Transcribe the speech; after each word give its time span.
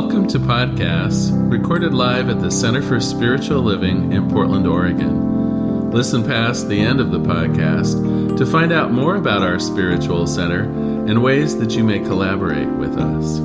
Welcome 0.00 0.28
to 0.28 0.38
podcasts 0.38 1.32
recorded 1.50 1.92
live 1.92 2.28
at 2.28 2.40
the 2.40 2.52
Center 2.52 2.80
for 2.80 3.00
Spiritual 3.00 3.62
Living 3.62 4.12
in 4.12 4.30
Portland, 4.30 4.64
Oregon. 4.64 5.90
Listen 5.90 6.24
past 6.24 6.68
the 6.68 6.78
end 6.78 7.00
of 7.00 7.10
the 7.10 7.18
podcast 7.18 8.38
to 8.38 8.46
find 8.46 8.72
out 8.72 8.92
more 8.92 9.16
about 9.16 9.42
our 9.42 9.58
spiritual 9.58 10.28
center 10.28 10.62
and 10.62 11.20
ways 11.20 11.58
that 11.58 11.72
you 11.72 11.82
may 11.82 11.98
collaborate 11.98 12.68
with 12.68 12.96
us. 12.96 13.40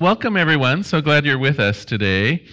Welcome, 0.00 0.38
everyone. 0.38 0.82
So 0.82 1.02
glad 1.02 1.26
you're 1.26 1.38
with 1.38 1.60
us 1.60 1.84
today. 1.84 2.46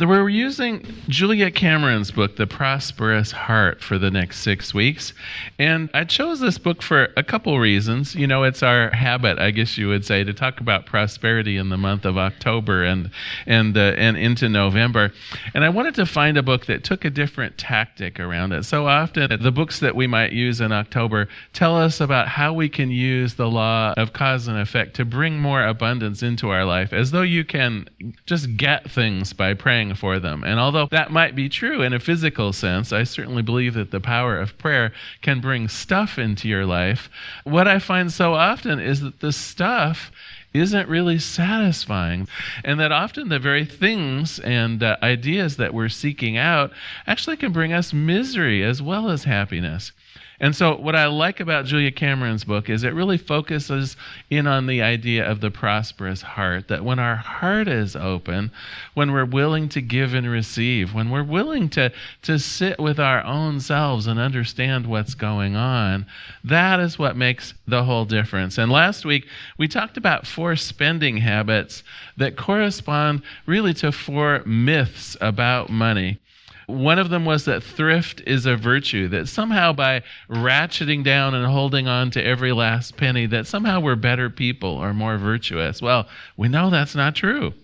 We're 0.00 0.28
using 0.28 0.86
Julia 1.08 1.50
Cameron's 1.50 2.12
book, 2.12 2.36
The 2.36 2.46
Prosperous 2.46 3.32
Heart, 3.32 3.82
for 3.82 3.98
the 3.98 4.12
next 4.12 4.42
six 4.42 4.72
weeks. 4.72 5.12
And 5.58 5.90
I 5.92 6.04
chose 6.04 6.38
this 6.38 6.56
book 6.56 6.82
for 6.82 7.08
a 7.16 7.24
couple 7.24 7.58
reasons. 7.58 8.14
You 8.14 8.28
know, 8.28 8.44
it's 8.44 8.62
our 8.62 8.90
habit, 8.90 9.40
I 9.40 9.50
guess 9.50 9.76
you 9.76 9.88
would 9.88 10.04
say, 10.04 10.22
to 10.22 10.32
talk 10.32 10.60
about 10.60 10.86
prosperity 10.86 11.56
in 11.56 11.68
the 11.68 11.76
month 11.76 12.04
of 12.04 12.16
October 12.16 12.84
and, 12.84 13.10
and, 13.44 13.76
uh, 13.76 13.94
and 13.96 14.16
into 14.16 14.48
November. 14.48 15.10
And 15.52 15.64
I 15.64 15.68
wanted 15.68 15.96
to 15.96 16.06
find 16.06 16.36
a 16.36 16.44
book 16.44 16.66
that 16.66 16.84
took 16.84 17.04
a 17.04 17.10
different 17.10 17.58
tactic 17.58 18.20
around 18.20 18.52
it. 18.52 18.62
So 18.66 18.86
often, 18.86 19.42
the 19.42 19.50
books 19.50 19.80
that 19.80 19.96
we 19.96 20.06
might 20.06 20.30
use 20.30 20.60
in 20.60 20.70
October 20.70 21.26
tell 21.54 21.76
us 21.76 22.00
about 22.00 22.28
how 22.28 22.52
we 22.52 22.68
can 22.68 22.92
use 22.92 23.34
the 23.34 23.50
law 23.50 23.94
of 23.96 24.12
cause 24.12 24.46
and 24.46 24.58
effect 24.58 24.94
to 24.94 25.04
bring 25.04 25.40
more 25.40 25.66
abundance 25.66 26.22
into 26.22 26.50
our 26.50 26.64
life, 26.64 26.92
as 26.92 27.10
though 27.10 27.22
you 27.22 27.44
can 27.44 27.88
just 28.26 28.56
get 28.56 28.88
things 28.88 29.32
by 29.32 29.54
praying 29.54 29.87
praying 29.88 29.96
for 29.96 30.20
them. 30.20 30.44
And 30.44 30.60
although 30.60 30.86
that 30.90 31.10
might 31.10 31.34
be 31.34 31.48
true 31.48 31.82
in 31.82 31.92
a 31.92 32.00
physical 32.00 32.52
sense, 32.52 32.92
I 32.92 33.04
certainly 33.04 33.42
believe 33.42 33.74
that 33.74 33.90
the 33.90 34.00
power 34.00 34.38
of 34.38 34.58
prayer 34.58 34.92
can 35.22 35.40
bring 35.40 35.68
stuff 35.68 36.18
into 36.18 36.48
your 36.48 36.66
life. 36.66 37.08
What 37.44 37.68
I 37.68 37.78
find 37.78 38.12
so 38.12 38.34
often 38.34 38.80
is 38.80 39.00
that 39.00 39.20
the 39.20 39.32
stuff 39.32 40.10
isn't 40.54 40.88
really 40.88 41.18
satisfying. 41.18 42.26
And 42.64 42.80
that 42.80 42.92
often 42.92 43.28
the 43.28 43.38
very 43.38 43.64
things 43.64 44.38
and 44.40 44.82
uh, 44.82 44.96
ideas 45.02 45.56
that 45.56 45.74
we're 45.74 45.90
seeking 45.90 46.36
out 46.36 46.72
actually 47.06 47.36
can 47.36 47.52
bring 47.52 47.72
us 47.72 47.92
misery 47.92 48.64
as 48.64 48.80
well 48.80 49.10
as 49.10 49.24
happiness. 49.24 49.92
And 50.40 50.54
so, 50.54 50.76
what 50.76 50.94
I 50.94 51.06
like 51.06 51.40
about 51.40 51.64
Julia 51.64 51.90
Cameron's 51.90 52.44
book 52.44 52.70
is 52.70 52.84
it 52.84 52.94
really 52.94 53.18
focuses 53.18 53.96
in 54.30 54.46
on 54.46 54.66
the 54.66 54.80
idea 54.82 55.28
of 55.28 55.40
the 55.40 55.50
prosperous 55.50 56.22
heart. 56.22 56.68
That 56.68 56.84
when 56.84 57.00
our 57.00 57.16
heart 57.16 57.66
is 57.66 57.96
open, 57.96 58.52
when 58.94 59.10
we're 59.10 59.24
willing 59.24 59.68
to 59.70 59.80
give 59.80 60.14
and 60.14 60.30
receive, 60.30 60.94
when 60.94 61.10
we're 61.10 61.24
willing 61.24 61.68
to, 61.70 61.90
to 62.22 62.38
sit 62.38 62.78
with 62.78 63.00
our 63.00 63.24
own 63.24 63.58
selves 63.58 64.06
and 64.06 64.20
understand 64.20 64.86
what's 64.86 65.14
going 65.14 65.56
on, 65.56 66.06
that 66.44 66.78
is 66.78 67.00
what 67.00 67.16
makes 67.16 67.54
the 67.66 67.82
whole 67.82 68.04
difference. 68.04 68.58
And 68.58 68.70
last 68.70 69.04
week, 69.04 69.26
we 69.58 69.66
talked 69.66 69.96
about 69.96 70.24
four 70.24 70.54
spending 70.54 71.16
habits 71.16 71.82
that 72.16 72.36
correspond 72.36 73.22
really 73.46 73.74
to 73.74 73.90
four 73.90 74.44
myths 74.46 75.16
about 75.20 75.68
money. 75.68 76.20
One 76.68 76.98
of 76.98 77.08
them 77.08 77.24
was 77.24 77.46
that 77.46 77.62
thrift 77.62 78.20
is 78.26 78.44
a 78.44 78.54
virtue, 78.54 79.08
that 79.08 79.26
somehow 79.26 79.72
by 79.72 80.02
ratcheting 80.28 81.02
down 81.02 81.34
and 81.34 81.46
holding 81.46 81.88
on 81.88 82.10
to 82.10 82.22
every 82.22 82.52
last 82.52 82.94
penny, 82.98 83.24
that 83.24 83.46
somehow 83.46 83.80
we're 83.80 83.96
better 83.96 84.28
people 84.28 84.68
or 84.68 84.92
more 84.92 85.16
virtuous. 85.16 85.80
Well, 85.80 86.06
we 86.36 86.48
know 86.48 86.68
that's 86.68 86.94
not 86.94 87.14
true. 87.14 87.54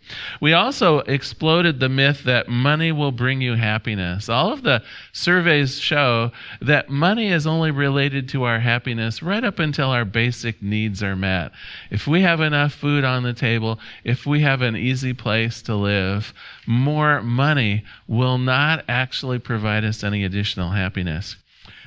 We 0.40 0.54
also 0.54 1.00
exploded 1.00 1.80
the 1.80 1.90
myth 1.90 2.24
that 2.24 2.48
money 2.48 2.92
will 2.92 3.12
bring 3.12 3.42
you 3.42 3.56
happiness. 3.56 4.30
All 4.30 4.50
of 4.50 4.62
the 4.62 4.82
surveys 5.12 5.78
show 5.78 6.32
that 6.62 6.88
money 6.88 7.30
is 7.30 7.46
only 7.46 7.72
related 7.72 8.26
to 8.30 8.44
our 8.44 8.60
happiness 8.60 9.22
right 9.22 9.44
up 9.44 9.58
until 9.58 9.90
our 9.90 10.06
basic 10.06 10.62
needs 10.62 11.02
are 11.02 11.16
met. 11.16 11.52
If 11.90 12.06
we 12.06 12.22
have 12.22 12.40
enough 12.40 12.72
food 12.72 13.04
on 13.04 13.22
the 13.22 13.34
table, 13.34 13.78
if 14.02 14.24
we 14.24 14.40
have 14.40 14.62
an 14.62 14.76
easy 14.76 15.12
place 15.12 15.60
to 15.62 15.74
live, 15.74 16.32
more 16.66 17.22
money 17.22 17.84
will 18.08 18.38
not 18.38 18.84
actually 18.88 19.38
provide 19.38 19.84
us 19.84 20.04
any 20.04 20.24
additional 20.24 20.70
happiness. 20.70 21.36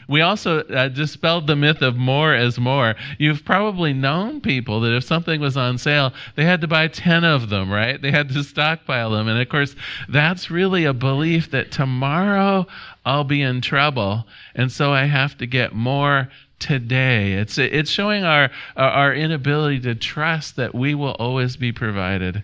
We 0.07 0.21
also 0.21 0.61
uh, 0.61 0.87
dispelled 0.87 1.47
the 1.47 1.55
myth 1.55 1.81
of 1.81 1.97
more 1.97 2.33
as 2.33 2.57
more. 2.57 2.95
You've 3.17 3.43
probably 3.43 3.93
known 3.93 4.39
people 4.39 4.79
that 4.81 4.95
if 4.95 5.03
something 5.03 5.41
was 5.41 5.57
on 5.57 5.77
sale, 5.77 6.13
they 6.35 6.45
had 6.45 6.61
to 6.61 6.67
buy 6.67 6.87
10 6.87 7.25
of 7.25 7.49
them, 7.49 7.69
right? 7.69 8.01
They 8.01 8.11
had 8.11 8.29
to 8.29 8.43
stockpile 8.43 9.11
them. 9.11 9.27
And 9.27 9.39
of 9.39 9.49
course, 9.49 9.75
that's 10.07 10.49
really 10.49 10.85
a 10.85 10.93
belief 10.93 11.51
that 11.51 11.71
tomorrow 11.71 12.67
I'll 13.05 13.25
be 13.25 13.41
in 13.41 13.59
trouble. 13.59 14.25
And 14.55 14.71
so 14.71 14.93
I 14.93 15.05
have 15.05 15.37
to 15.39 15.45
get 15.45 15.75
more 15.75 16.29
today. 16.59 17.33
It's, 17.33 17.57
it's 17.57 17.91
showing 17.91 18.23
our, 18.23 18.49
our 18.77 19.13
inability 19.13 19.81
to 19.81 19.95
trust 19.95 20.55
that 20.55 20.73
we 20.73 20.95
will 20.95 21.15
always 21.19 21.57
be 21.57 21.73
provided. 21.73 22.43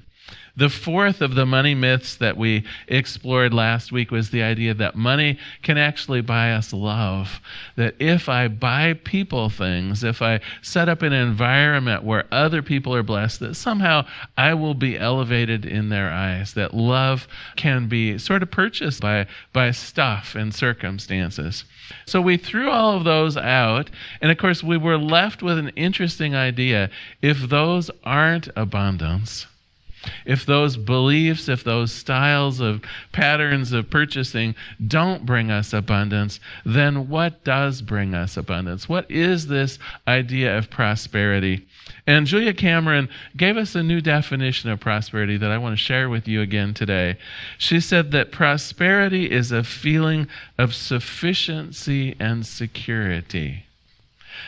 The 0.55 0.69
fourth 0.69 1.21
of 1.21 1.33
the 1.33 1.47
money 1.47 1.73
myths 1.73 2.15
that 2.17 2.37
we 2.37 2.63
explored 2.87 3.55
last 3.55 3.91
week 3.91 4.11
was 4.11 4.29
the 4.29 4.43
idea 4.43 4.75
that 4.75 4.95
money 4.95 5.39
can 5.63 5.79
actually 5.79 6.21
buy 6.21 6.53
us 6.53 6.71
love. 6.71 7.41
That 7.75 7.95
if 7.97 8.29
I 8.29 8.49
buy 8.49 8.93
people 8.93 9.49
things, 9.49 10.03
if 10.03 10.21
I 10.21 10.41
set 10.61 10.89
up 10.89 11.01
an 11.01 11.11
environment 11.11 12.03
where 12.03 12.25
other 12.31 12.61
people 12.61 12.93
are 12.93 13.01
blessed, 13.01 13.39
that 13.39 13.55
somehow 13.55 14.05
I 14.37 14.53
will 14.53 14.75
be 14.75 14.95
elevated 14.95 15.65
in 15.65 15.89
their 15.89 16.11
eyes. 16.11 16.53
That 16.53 16.75
love 16.75 17.27
can 17.55 17.87
be 17.87 18.19
sort 18.19 18.43
of 18.43 18.51
purchased 18.51 19.01
by, 19.01 19.25
by 19.53 19.71
stuff 19.71 20.35
and 20.35 20.53
circumstances. 20.53 21.63
So 22.05 22.21
we 22.21 22.37
threw 22.37 22.69
all 22.69 22.95
of 22.95 23.05
those 23.05 23.37
out, 23.37 23.89
and 24.21 24.29
of 24.29 24.37
course, 24.37 24.61
we 24.61 24.77
were 24.77 24.99
left 24.99 25.41
with 25.41 25.57
an 25.57 25.69
interesting 25.69 26.35
idea. 26.35 26.91
If 27.23 27.49
those 27.49 27.89
aren't 28.03 28.49
abundance, 28.55 29.47
if 30.25 30.45
those 30.45 30.77
beliefs, 30.77 31.49
if 31.49 31.63
those 31.63 31.91
styles 31.91 32.59
of 32.59 32.81
patterns 33.11 33.71
of 33.71 33.89
purchasing 33.89 34.55
don't 34.87 35.25
bring 35.25 35.51
us 35.51 35.73
abundance, 35.73 36.39
then 36.65 37.09
what 37.09 37.43
does 37.43 37.81
bring 37.81 38.13
us 38.13 38.37
abundance? 38.37 38.87
What 38.89 39.09
is 39.09 39.47
this 39.47 39.79
idea 40.07 40.57
of 40.57 40.69
prosperity? 40.69 41.65
And 42.05 42.27
Julia 42.27 42.53
Cameron 42.53 43.09
gave 43.37 43.57
us 43.57 43.75
a 43.75 43.83
new 43.83 44.01
definition 44.01 44.69
of 44.69 44.79
prosperity 44.79 45.37
that 45.37 45.51
I 45.51 45.57
want 45.57 45.73
to 45.73 45.83
share 45.83 46.09
with 46.09 46.27
you 46.27 46.41
again 46.41 46.73
today. 46.73 47.17
She 47.57 47.79
said 47.79 48.11
that 48.11 48.31
prosperity 48.31 49.31
is 49.31 49.51
a 49.51 49.63
feeling 49.63 50.27
of 50.57 50.73
sufficiency 50.73 52.15
and 52.19 52.45
security. 52.45 53.65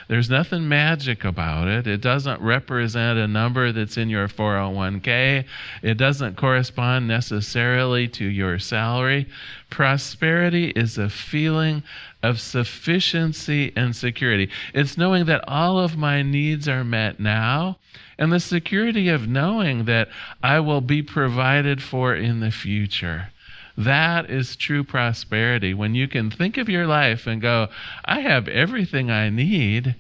There's 0.08 0.30
nothing 0.30 0.68
magic 0.68 1.24
about 1.24 1.68
it. 1.68 1.88
It 1.88 2.02
doesn't 2.02 2.42
represent 2.42 3.20
a 3.20 3.28
number 3.28 3.72
that's 3.72 3.98
in 3.98 4.10
your 4.10 4.28
401k. 4.28 5.46
It 5.82 5.96
doesn't 5.98 6.38
correspond 6.38 7.08
necessarily 7.08 8.08
to 8.10 8.26
your 8.26 8.60
salary. 8.60 9.28
Prosperity 9.70 10.70
is 10.70 10.98
a 10.98 11.10
feeling 11.10 11.84
of 12.24 12.40
sufficiency 12.40 13.72
and 13.76 13.96
security. 13.96 14.50
It's 14.74 14.98
knowing 14.98 15.26
that 15.26 15.44
all 15.48 15.80
of 15.80 15.98
my 15.98 16.22
needs 16.22 16.68
are 16.68 16.84
met 16.84 17.20
now 17.20 17.78
and 18.18 18.32
the 18.32 18.40
security 18.40 19.10
of 19.10 19.28
knowing 19.28 19.86
that 19.86 20.10
I 20.42 20.60
will 20.60 20.82
be 20.82 21.02
provided 21.02 21.82
for 21.84 22.16
in 22.16 22.40
the 22.40 22.52
future. 22.52 23.30
That 23.78 24.30
is 24.30 24.56
true 24.56 24.84
prosperity. 24.84 25.74
When 25.74 25.96
you 25.96 26.08
can 26.08 26.32
think 26.32 26.58
of 26.58 26.70
your 26.70 26.88
life 26.88 27.28
and 27.28 27.42
go, 27.42 27.68
I 28.06 28.22
have 28.22 28.48
everything 28.48 29.12
I 29.12 29.30
need, 29.30 29.96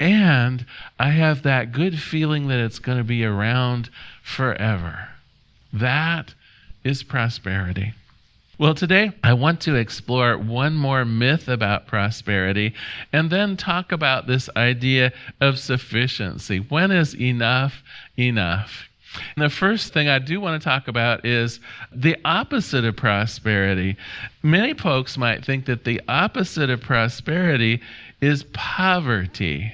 and 0.00 0.64
I 0.98 1.10
have 1.10 1.42
that 1.42 1.72
good 1.72 1.98
feeling 1.98 2.48
that 2.48 2.58
it's 2.58 2.78
going 2.78 2.98
to 2.98 3.04
be 3.04 3.24
around 3.24 3.90
forever. 4.22 5.08
That 5.72 6.34
is 6.84 7.02
prosperity. 7.02 7.92
Well, 8.58 8.74
today 8.74 9.12
I 9.22 9.34
want 9.34 9.60
to 9.62 9.76
explore 9.76 10.36
one 10.36 10.74
more 10.74 11.04
myth 11.04 11.48
about 11.48 11.86
prosperity 11.86 12.74
and 13.12 13.30
then 13.30 13.56
talk 13.56 13.92
about 13.92 14.26
this 14.26 14.48
idea 14.56 15.12
of 15.40 15.60
sufficiency. 15.60 16.58
When 16.58 16.90
is 16.90 17.14
enough 17.14 17.84
enough? 18.18 18.87
And 19.36 19.44
the 19.44 19.50
first 19.50 19.92
thing 19.92 20.08
I 20.08 20.18
do 20.18 20.40
want 20.40 20.60
to 20.60 20.64
talk 20.64 20.88
about 20.88 21.24
is 21.24 21.60
the 21.92 22.16
opposite 22.24 22.84
of 22.84 22.96
prosperity. 22.96 23.96
Many 24.42 24.74
folks 24.74 25.16
might 25.16 25.44
think 25.44 25.66
that 25.66 25.84
the 25.84 26.00
opposite 26.08 26.70
of 26.70 26.80
prosperity 26.80 27.80
is 28.20 28.44
poverty. 28.52 29.72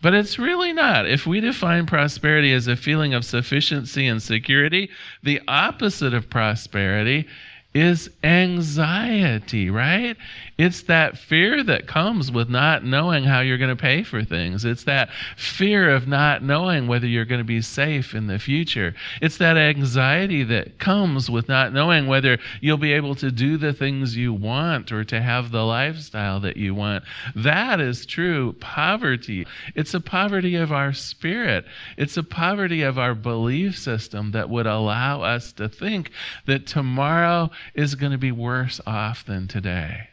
But 0.00 0.14
it's 0.14 0.38
really 0.38 0.72
not. 0.72 1.08
If 1.08 1.26
we 1.26 1.40
define 1.40 1.86
prosperity 1.86 2.52
as 2.52 2.68
a 2.68 2.76
feeling 2.76 3.14
of 3.14 3.24
sufficiency 3.24 4.06
and 4.06 4.22
security, 4.22 4.90
the 5.22 5.40
opposite 5.48 6.14
of 6.14 6.30
prosperity 6.30 7.26
is 7.74 8.08
anxiety, 8.22 9.70
right? 9.70 10.16
It's 10.58 10.82
that 10.82 11.16
fear 11.16 11.62
that 11.62 11.86
comes 11.86 12.32
with 12.32 12.50
not 12.50 12.84
knowing 12.84 13.22
how 13.22 13.38
you're 13.38 13.58
going 13.58 13.74
to 13.74 13.80
pay 13.80 14.02
for 14.02 14.24
things. 14.24 14.64
It's 14.64 14.82
that 14.84 15.08
fear 15.36 15.88
of 15.88 16.08
not 16.08 16.42
knowing 16.42 16.88
whether 16.88 17.06
you're 17.06 17.24
going 17.24 17.38
to 17.38 17.44
be 17.44 17.62
safe 17.62 18.12
in 18.12 18.26
the 18.26 18.40
future. 18.40 18.92
It's 19.22 19.38
that 19.38 19.56
anxiety 19.56 20.42
that 20.42 20.80
comes 20.80 21.30
with 21.30 21.48
not 21.48 21.72
knowing 21.72 22.08
whether 22.08 22.38
you'll 22.60 22.76
be 22.76 22.92
able 22.92 23.14
to 23.16 23.30
do 23.30 23.56
the 23.56 23.72
things 23.72 24.16
you 24.16 24.32
want 24.32 24.90
or 24.90 25.04
to 25.04 25.20
have 25.22 25.52
the 25.52 25.62
lifestyle 25.62 26.40
that 26.40 26.56
you 26.56 26.74
want. 26.74 27.04
That 27.36 27.80
is 27.80 28.04
true 28.04 28.54
poverty. 28.54 29.46
It's 29.76 29.94
a 29.94 30.00
poverty 30.00 30.56
of 30.56 30.72
our 30.72 30.92
spirit, 30.92 31.66
it's 31.96 32.16
a 32.16 32.24
poverty 32.24 32.82
of 32.82 32.98
our 32.98 33.14
belief 33.14 33.78
system 33.78 34.32
that 34.32 34.50
would 34.50 34.66
allow 34.66 35.22
us 35.22 35.52
to 35.52 35.68
think 35.68 36.10
that 36.46 36.66
tomorrow 36.66 37.50
is 37.74 37.94
going 37.94 38.12
to 38.12 38.18
be 38.18 38.32
worse 38.32 38.80
off 38.86 39.24
than 39.24 39.46
today. 39.46 40.08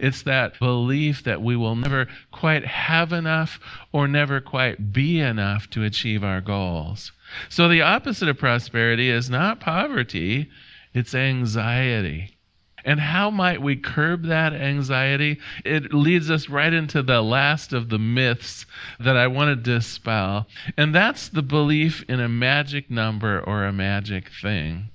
It's 0.00 0.22
that 0.22 0.58
belief 0.58 1.22
that 1.24 1.42
we 1.42 1.56
will 1.56 1.76
never 1.76 2.06
quite 2.32 2.64
have 2.64 3.12
enough 3.12 3.60
or 3.92 4.08
never 4.08 4.40
quite 4.40 4.92
be 4.92 5.20
enough 5.20 5.68
to 5.70 5.84
achieve 5.84 6.24
our 6.24 6.40
goals. 6.40 7.12
So 7.48 7.68
the 7.68 7.82
opposite 7.82 8.28
of 8.28 8.38
prosperity 8.38 9.10
is 9.10 9.30
not 9.30 9.60
poverty, 9.60 10.50
it's 10.92 11.14
anxiety. 11.14 12.34
And 12.84 13.00
how 13.00 13.30
might 13.30 13.62
we 13.62 13.76
curb 13.76 14.24
that 14.24 14.52
anxiety? 14.52 15.38
It 15.64 15.94
leads 15.94 16.30
us 16.30 16.50
right 16.50 16.72
into 16.72 17.02
the 17.02 17.22
last 17.22 17.72
of 17.72 17.88
the 17.88 17.98
myths 17.98 18.66
that 19.00 19.16
I 19.16 19.26
want 19.26 19.48
to 19.48 19.56
dispel, 19.56 20.46
and 20.76 20.94
that's 20.94 21.28
the 21.30 21.42
belief 21.42 22.04
in 22.08 22.20
a 22.20 22.28
magic 22.28 22.90
number 22.90 23.40
or 23.40 23.64
a 23.64 23.72
magic 23.72 24.28
thing. 24.42 24.90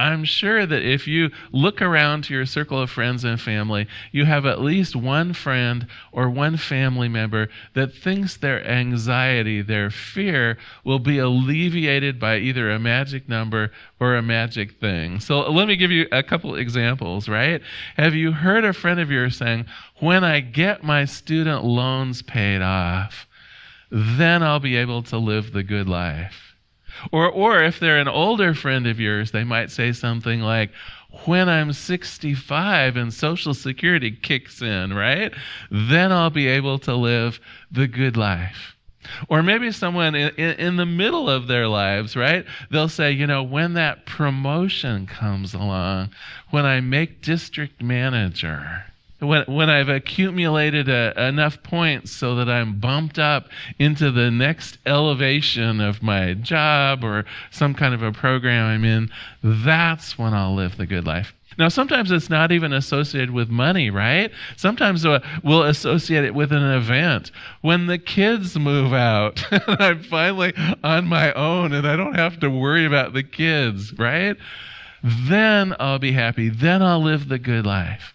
I'm 0.00 0.24
sure 0.24 0.64
that 0.64 0.82
if 0.82 1.06
you 1.06 1.30
look 1.52 1.82
around 1.82 2.24
to 2.24 2.34
your 2.34 2.46
circle 2.46 2.80
of 2.80 2.90
friends 2.90 3.22
and 3.22 3.38
family, 3.38 3.86
you 4.12 4.24
have 4.24 4.46
at 4.46 4.62
least 4.62 4.96
one 4.96 5.34
friend 5.34 5.86
or 6.10 6.30
one 6.30 6.56
family 6.56 7.08
member 7.08 7.48
that 7.74 7.94
thinks 7.94 8.38
their 8.38 8.66
anxiety, 8.66 9.60
their 9.60 9.90
fear, 9.90 10.56
will 10.84 10.98
be 10.98 11.18
alleviated 11.18 12.18
by 12.18 12.38
either 12.38 12.70
a 12.70 12.78
magic 12.78 13.28
number 13.28 13.72
or 14.00 14.16
a 14.16 14.22
magic 14.22 14.80
thing. 14.80 15.20
So 15.20 15.40
let 15.50 15.68
me 15.68 15.76
give 15.76 15.90
you 15.90 16.08
a 16.12 16.22
couple 16.22 16.54
examples, 16.54 17.28
right? 17.28 17.60
Have 17.96 18.14
you 18.14 18.32
heard 18.32 18.64
a 18.64 18.72
friend 18.72 19.00
of 19.00 19.10
yours 19.10 19.36
saying, 19.36 19.66
When 19.98 20.24
I 20.24 20.40
get 20.40 20.82
my 20.82 21.04
student 21.04 21.62
loans 21.62 22.22
paid 22.22 22.62
off, 22.62 23.26
then 23.90 24.42
I'll 24.42 24.60
be 24.60 24.76
able 24.76 25.02
to 25.04 25.18
live 25.18 25.52
the 25.52 25.62
good 25.62 25.88
life? 25.88 26.49
Or, 27.12 27.30
or 27.30 27.62
if 27.62 27.80
they're 27.80 27.98
an 27.98 28.08
older 28.08 28.54
friend 28.54 28.86
of 28.86 29.00
yours, 29.00 29.30
they 29.30 29.44
might 29.44 29.70
say 29.70 29.92
something 29.92 30.40
like, 30.40 30.70
when 31.24 31.48
I'm 31.48 31.72
65 31.72 32.96
and 32.96 33.12
Social 33.12 33.52
Security 33.54 34.12
kicks 34.12 34.62
in, 34.62 34.94
right? 34.94 35.32
Then 35.70 36.12
I'll 36.12 36.30
be 36.30 36.46
able 36.46 36.78
to 36.80 36.94
live 36.94 37.40
the 37.70 37.88
good 37.88 38.16
life. 38.16 38.76
Or 39.28 39.42
maybe 39.42 39.72
someone 39.72 40.14
in, 40.14 40.28
in, 40.36 40.58
in, 40.58 40.76
the 40.76 40.86
middle 40.86 41.28
of 41.28 41.46
their 41.46 41.66
lives, 41.66 42.14
right? 42.16 42.44
They'll 42.70 42.88
say, 42.88 43.10
you 43.10 43.26
know, 43.26 43.42
when 43.42 43.74
that 43.74 44.06
promotion 44.06 45.06
comes 45.06 45.54
along, 45.54 46.10
when 46.50 46.64
I 46.64 46.80
make 46.80 47.22
district 47.22 47.82
manager, 47.82 48.84
when, 49.20 49.44
when 49.46 49.70
I've 49.70 49.88
accumulated 49.88 50.88
a, 50.88 51.28
enough 51.28 51.62
points 51.62 52.10
so 52.10 52.34
that 52.36 52.48
I'm 52.48 52.78
bumped 52.78 53.18
up 53.18 53.48
into 53.78 54.10
the 54.10 54.30
next 54.30 54.78
elevation 54.86 55.80
of 55.80 56.02
my 56.02 56.34
job 56.34 57.04
or 57.04 57.24
some 57.50 57.74
kind 57.74 57.94
of 57.94 58.02
a 58.02 58.12
program 58.12 58.66
I'm 58.66 58.84
in, 58.84 59.10
that's 59.42 60.18
when 60.18 60.34
I'll 60.34 60.54
live 60.54 60.76
the 60.76 60.86
good 60.86 61.06
life. 61.06 61.34
Now, 61.58 61.68
sometimes 61.68 62.10
it's 62.10 62.30
not 62.30 62.52
even 62.52 62.72
associated 62.72 63.32
with 63.32 63.50
money, 63.50 63.90
right? 63.90 64.30
Sometimes 64.56 65.04
uh, 65.04 65.20
we'll 65.42 65.64
associate 65.64 66.24
it 66.24 66.34
with 66.34 66.52
an 66.52 66.62
event. 66.62 67.32
When 67.60 67.86
the 67.86 67.98
kids 67.98 68.58
move 68.58 68.92
out, 68.92 69.44
and 69.50 69.62
I'm 69.80 70.02
finally 70.02 70.54
on 70.82 71.06
my 71.06 71.32
own 71.34 71.72
and 71.72 71.86
I 71.86 71.96
don't 71.96 72.14
have 72.14 72.40
to 72.40 72.48
worry 72.48 72.86
about 72.86 73.12
the 73.12 73.22
kids, 73.22 73.92
right? 73.98 74.36
Then 75.02 75.74
I'll 75.80 75.98
be 75.98 76.12
happy. 76.12 76.48
Then 76.48 76.82
I'll 76.82 77.02
live 77.02 77.28
the 77.28 77.38
good 77.38 77.66
life. 77.66 78.14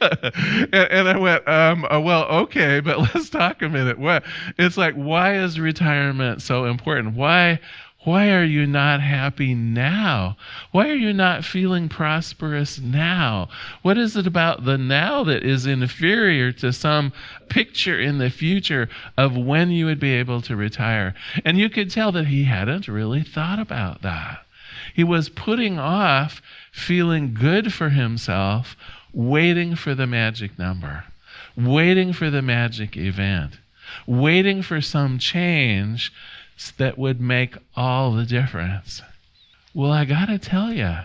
and, 0.01 1.07
I 1.07 1.17
went, 1.17 1.47
um, 1.47 1.85
uh, 1.89 1.99
well, 1.99 2.25
okay, 2.25 2.79
but 2.79 2.99
let's 3.15 3.29
talk 3.29 3.61
a 3.61 3.69
minute. 3.69 3.99
What? 3.99 4.23
It's 4.57 4.77
like, 4.77 4.95
why 4.95 5.35
is 5.35 5.59
retirement 5.59 6.41
so 6.41 6.65
important? 6.65 7.15
Why? 7.15 7.59
Why 8.09 8.31
are 8.31 8.43
you 8.43 8.65
not 8.65 9.01
happy 9.01 9.53
now? 9.53 10.35
Why 10.71 10.89
are 10.89 10.95
you 10.95 11.13
not 11.13 11.45
feeling 11.45 11.89
prosperous 11.89 12.79
now? 12.79 13.49
What 13.83 13.99
is 13.99 14.17
it 14.17 14.25
about 14.25 14.65
the 14.65 14.79
now 14.79 15.23
that 15.25 15.43
is 15.43 15.67
inferior 15.67 16.51
to 16.53 16.73
some 16.73 17.13
picture 17.49 18.01
in 18.01 18.17
the 18.17 18.31
future 18.31 18.89
of 19.15 19.37
when 19.37 19.69
you 19.69 19.85
would 19.85 19.99
be 19.99 20.13
able 20.13 20.41
to 20.41 20.55
retire? 20.55 21.13
And 21.45 21.59
you 21.59 21.69
could 21.69 21.91
tell 21.91 22.11
that 22.13 22.25
he 22.25 22.45
hadn't 22.45 22.87
really 22.87 23.21
thought 23.21 23.59
about 23.59 24.01
that. 24.01 24.43
He 24.91 25.03
was 25.03 25.29
putting 25.29 25.77
off 25.77 26.41
feeling 26.71 27.35
good 27.35 27.71
for 27.71 27.89
himself, 27.89 28.75
waiting 29.13 29.75
for 29.75 29.93
the 29.93 30.07
magic 30.07 30.57
number, 30.57 31.03
waiting 31.55 32.13
for 32.13 32.31
the 32.31 32.41
magic 32.41 32.97
event, 32.97 33.59
waiting 34.07 34.63
for 34.63 34.81
some 34.81 35.19
change 35.19 36.11
that 36.77 36.97
would 36.97 37.19
make 37.21 37.57
all 37.75 38.11
the 38.11 38.25
difference. 38.25 39.01
Well, 39.73 39.91
I 39.91 40.05
got 40.05 40.25
to 40.25 40.37
tell 40.37 40.73
you, 40.73 40.97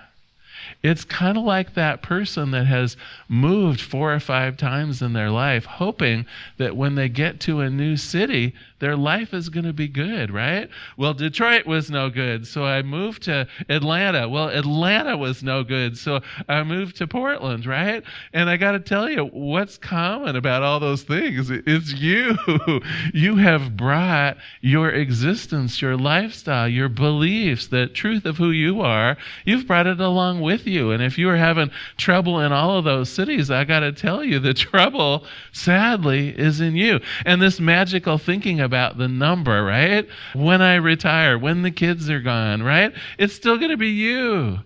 it's 0.84 1.02
kind 1.02 1.38
of 1.38 1.44
like 1.44 1.72
that 1.74 2.02
person 2.02 2.50
that 2.50 2.66
has 2.66 2.94
moved 3.26 3.80
four 3.80 4.12
or 4.12 4.20
five 4.20 4.58
times 4.58 5.00
in 5.00 5.14
their 5.14 5.30
life, 5.30 5.64
hoping 5.64 6.26
that 6.58 6.76
when 6.76 6.94
they 6.94 7.08
get 7.08 7.40
to 7.40 7.60
a 7.60 7.70
new 7.70 7.96
city, 7.96 8.54
their 8.80 8.94
life 8.94 9.32
is 9.32 9.48
going 9.48 9.64
to 9.64 9.72
be 9.72 9.88
good, 9.88 10.30
right? 10.30 10.68
Well, 10.98 11.14
Detroit 11.14 11.64
was 11.64 11.90
no 11.90 12.10
good, 12.10 12.46
so 12.46 12.64
I 12.66 12.82
moved 12.82 13.22
to 13.22 13.48
Atlanta. 13.70 14.28
Well, 14.28 14.50
Atlanta 14.50 15.16
was 15.16 15.42
no 15.42 15.64
good, 15.64 15.96
so 15.96 16.20
I 16.50 16.62
moved 16.64 16.96
to 16.96 17.06
Portland, 17.06 17.64
right? 17.64 18.02
And 18.34 18.50
I 18.50 18.58
got 18.58 18.72
to 18.72 18.80
tell 18.80 19.08
you, 19.08 19.24
what's 19.24 19.78
common 19.78 20.36
about 20.36 20.62
all 20.62 20.80
those 20.80 21.02
things? 21.02 21.48
It's 21.50 21.94
you. 21.94 22.36
you 23.14 23.36
have 23.36 23.74
brought 23.74 24.36
your 24.60 24.90
existence, 24.90 25.80
your 25.80 25.96
lifestyle, 25.96 26.68
your 26.68 26.90
beliefs, 26.90 27.68
the 27.68 27.86
truth 27.86 28.26
of 28.26 28.36
who 28.36 28.50
you 28.50 28.82
are, 28.82 29.16
you've 29.46 29.66
brought 29.66 29.86
it 29.86 29.98
along 29.98 30.42
with 30.42 30.66
you. 30.66 30.73
And 30.92 31.02
if 31.02 31.18
you 31.18 31.28
are 31.30 31.36
having 31.36 31.70
trouble 31.96 32.40
in 32.40 32.52
all 32.52 32.78
of 32.78 32.84
those 32.84 33.08
cities, 33.08 33.50
I 33.50 33.64
got 33.64 33.80
to 33.80 33.92
tell 33.92 34.22
you, 34.22 34.38
the 34.38 34.54
trouble, 34.54 35.24
sadly, 35.52 36.28
is 36.28 36.60
in 36.60 36.76
you. 36.76 37.00
And 37.24 37.40
this 37.40 37.58
magical 37.58 38.18
thinking 38.18 38.60
about 38.60 38.74
about 38.74 38.98
the 38.98 39.06
number, 39.06 39.62
right? 39.62 40.04
When 40.34 40.60
I 40.60 40.74
retire, 40.74 41.38
when 41.38 41.62
the 41.62 41.70
kids 41.70 42.10
are 42.10 42.20
gone, 42.20 42.60
right? 42.60 42.92
It's 43.18 43.34
still 43.34 43.56
going 43.56 43.70
to 43.70 43.76
be 43.76 43.90
you. 43.90 44.58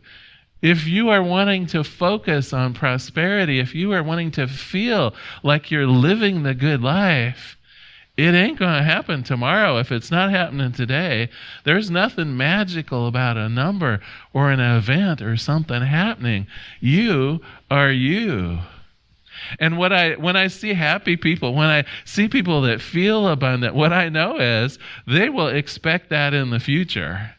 If 0.62 0.86
you 0.86 1.10
are 1.10 1.22
wanting 1.22 1.66
to 1.66 1.84
focus 1.84 2.54
on 2.54 2.72
prosperity, 2.72 3.58
if 3.58 3.74
you 3.74 3.92
are 3.92 4.02
wanting 4.02 4.30
to 4.32 4.48
feel 4.48 5.14
like 5.42 5.70
you're 5.70 5.86
living 5.86 6.42
the 6.42 6.54
good 6.54 6.82
life, 6.82 7.57
it 8.18 8.34
ain't 8.34 8.58
going 8.58 8.74
to 8.74 8.82
happen 8.82 9.22
tomorrow 9.22 9.78
if 9.78 9.92
it's 9.92 10.10
not 10.10 10.30
happening 10.30 10.72
today. 10.72 11.30
There's 11.62 11.88
nothing 11.88 12.36
magical 12.36 13.06
about 13.06 13.36
a 13.36 13.48
number 13.48 14.00
or 14.32 14.50
an 14.50 14.58
event 14.58 15.22
or 15.22 15.36
something 15.36 15.80
happening. 15.82 16.48
You 16.80 17.40
are 17.70 17.92
you. 17.92 18.58
And 19.60 19.78
what 19.78 19.92
I 19.92 20.14
when 20.14 20.34
I 20.34 20.48
see 20.48 20.74
happy 20.74 21.16
people, 21.16 21.54
when 21.54 21.68
I 21.68 21.84
see 22.04 22.26
people 22.26 22.62
that 22.62 22.80
feel 22.80 23.28
abundant, 23.28 23.76
what 23.76 23.92
I 23.92 24.08
know 24.08 24.36
is 24.36 24.80
they 25.06 25.28
will 25.28 25.46
expect 25.46 26.10
that 26.10 26.34
in 26.34 26.50
the 26.50 26.58
future. 26.58 27.36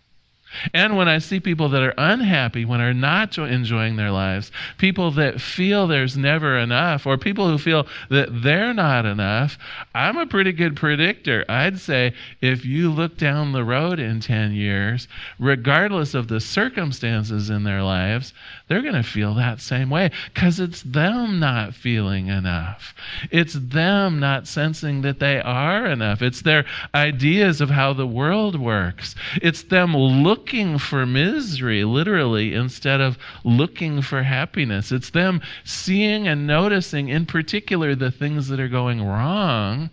And 0.73 0.97
when 0.97 1.07
I 1.07 1.19
see 1.19 1.39
people 1.39 1.69
that 1.69 1.83
are 1.83 1.93
unhappy, 1.97 2.65
when 2.65 2.81
are 2.81 2.93
not 2.93 3.37
enjoying 3.37 3.95
their 3.95 4.11
lives, 4.11 4.51
people 4.77 5.11
that 5.11 5.39
feel 5.39 5.87
there's 5.87 6.17
never 6.17 6.57
enough, 6.57 7.05
or 7.05 7.17
people 7.17 7.47
who 7.47 7.57
feel 7.57 7.87
that 8.09 8.41
they're 8.43 8.73
not 8.73 9.05
enough, 9.05 9.57
I'm 9.93 10.17
a 10.17 10.25
pretty 10.25 10.51
good 10.51 10.75
predictor. 10.75 11.45
I'd 11.47 11.79
say 11.79 12.13
if 12.41 12.65
you 12.65 12.91
look 12.91 13.17
down 13.17 13.51
the 13.51 13.63
road 13.63 13.99
in 13.99 14.19
10 14.19 14.53
years, 14.53 15.07
regardless 15.39 16.13
of 16.13 16.27
the 16.27 16.39
circumstances 16.39 17.49
in 17.49 17.63
their 17.63 17.83
lives, 17.83 18.33
they're 18.69 18.83
going 18.83 18.93
to 18.93 19.03
feel 19.03 19.33
that 19.33 19.59
same 19.59 19.89
way 19.89 20.11
because 20.31 20.59
it's 20.59 20.83
them 20.83 21.39
not 21.39 21.73
feeling 21.73 22.27
enough. 22.27 22.93
It's 23.31 23.55
them 23.55 24.19
not 24.19 24.47
sensing 24.47 25.01
that 25.01 25.19
they 25.19 25.41
are 25.41 25.87
enough. 25.87 26.21
It's 26.21 26.43
their 26.43 26.65
ideas 26.93 27.61
of 27.61 27.71
how 27.71 27.93
the 27.93 28.05
world 28.05 28.59
works. 28.59 29.15
It's 29.41 29.63
them 29.63 29.97
looking 29.97 30.77
for 30.77 31.07
misery, 31.07 31.83
literally, 31.83 32.53
instead 32.53 33.01
of 33.01 33.17
looking 33.43 34.03
for 34.03 34.21
happiness. 34.21 34.91
It's 34.91 35.09
them 35.09 35.41
seeing 35.63 36.27
and 36.27 36.45
noticing, 36.45 37.09
in 37.09 37.25
particular, 37.25 37.95
the 37.95 38.11
things 38.11 38.49
that 38.49 38.59
are 38.59 38.67
going 38.67 39.03
wrong 39.03 39.89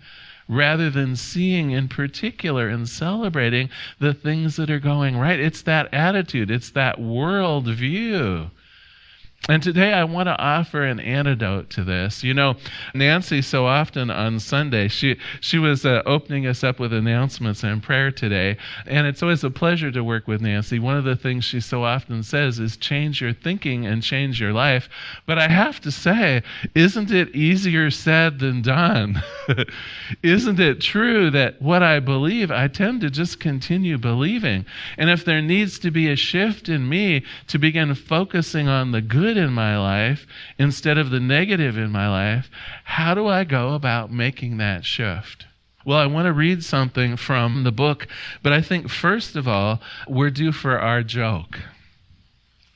rather 0.48 0.90
than 0.90 1.16
seeing 1.16 1.70
in 1.70 1.88
particular 1.88 2.68
and 2.68 2.88
celebrating 2.88 3.70
the 3.98 4.14
things 4.14 4.56
that 4.56 4.70
are 4.70 4.78
going 4.78 5.16
right. 5.16 5.40
It's 5.40 5.62
that 5.62 5.92
attitude, 5.94 6.50
it's 6.50 6.70
that 6.72 7.00
world 7.00 7.66
view. 7.68 8.50
And 9.48 9.62
today 9.62 9.92
I 9.92 10.02
want 10.02 10.26
to 10.26 10.36
offer 10.36 10.82
an 10.82 10.98
antidote 10.98 11.70
to 11.70 11.84
this. 11.84 12.24
You 12.24 12.34
know, 12.34 12.56
Nancy 12.94 13.40
so 13.42 13.64
often 13.64 14.10
on 14.10 14.40
Sunday, 14.40 14.88
she 14.88 15.18
she 15.40 15.58
was 15.58 15.86
uh, 15.86 16.02
opening 16.04 16.48
us 16.48 16.64
up 16.64 16.80
with 16.80 16.92
announcements 16.92 17.62
and 17.62 17.80
prayer 17.80 18.10
today, 18.10 18.56
and 18.86 19.06
it's 19.06 19.22
always 19.22 19.44
a 19.44 19.50
pleasure 19.50 19.92
to 19.92 20.02
work 20.02 20.26
with 20.26 20.40
Nancy. 20.40 20.80
One 20.80 20.96
of 20.96 21.04
the 21.04 21.14
things 21.14 21.44
she 21.44 21.60
so 21.60 21.84
often 21.84 22.24
says 22.24 22.58
is 22.58 22.76
change 22.76 23.20
your 23.20 23.32
thinking 23.32 23.86
and 23.86 24.02
change 24.02 24.40
your 24.40 24.52
life. 24.52 24.88
But 25.26 25.38
I 25.38 25.46
have 25.46 25.80
to 25.82 25.92
say, 25.92 26.42
isn't 26.74 27.12
it 27.12 27.34
easier 27.34 27.92
said 27.92 28.40
than 28.40 28.62
done? 28.62 29.22
isn't 30.24 30.58
it 30.58 30.80
true 30.80 31.30
that 31.30 31.62
what 31.62 31.84
I 31.84 32.00
believe, 32.00 32.50
I 32.50 32.66
tend 32.66 33.00
to 33.02 33.10
just 33.10 33.38
continue 33.38 33.96
believing. 33.96 34.66
And 34.98 35.08
if 35.08 35.24
there 35.24 35.40
needs 35.40 35.78
to 35.80 35.92
be 35.92 36.10
a 36.10 36.16
shift 36.16 36.68
in 36.68 36.88
me 36.88 37.22
to 37.46 37.60
begin 37.60 37.94
focusing 37.94 38.66
on 38.66 38.90
the 38.90 39.00
good 39.00 39.35
good 39.36 39.44
in 39.44 39.52
my 39.52 39.78
life 39.78 40.26
instead 40.58 40.96
of 40.96 41.10
the 41.10 41.20
negative 41.20 41.76
in 41.76 41.90
my 41.90 42.08
life, 42.08 42.50
how 42.84 43.12
do 43.14 43.26
I 43.26 43.44
go 43.44 43.74
about 43.74 44.10
making 44.10 44.56
that 44.56 44.84
shift? 44.84 45.44
Well, 45.84 45.98
I 45.98 46.06
want 46.06 46.26
to 46.26 46.32
read 46.32 46.64
something 46.64 47.16
from 47.16 47.64
the 47.64 47.70
book, 47.70 48.08
but 48.42 48.52
I 48.52 48.62
think 48.62 48.88
first 48.88 49.36
of 49.36 49.46
all, 49.46 49.80
we're 50.08 50.30
due 50.30 50.52
for 50.52 50.80
our 50.80 51.02
joke. 51.02 51.60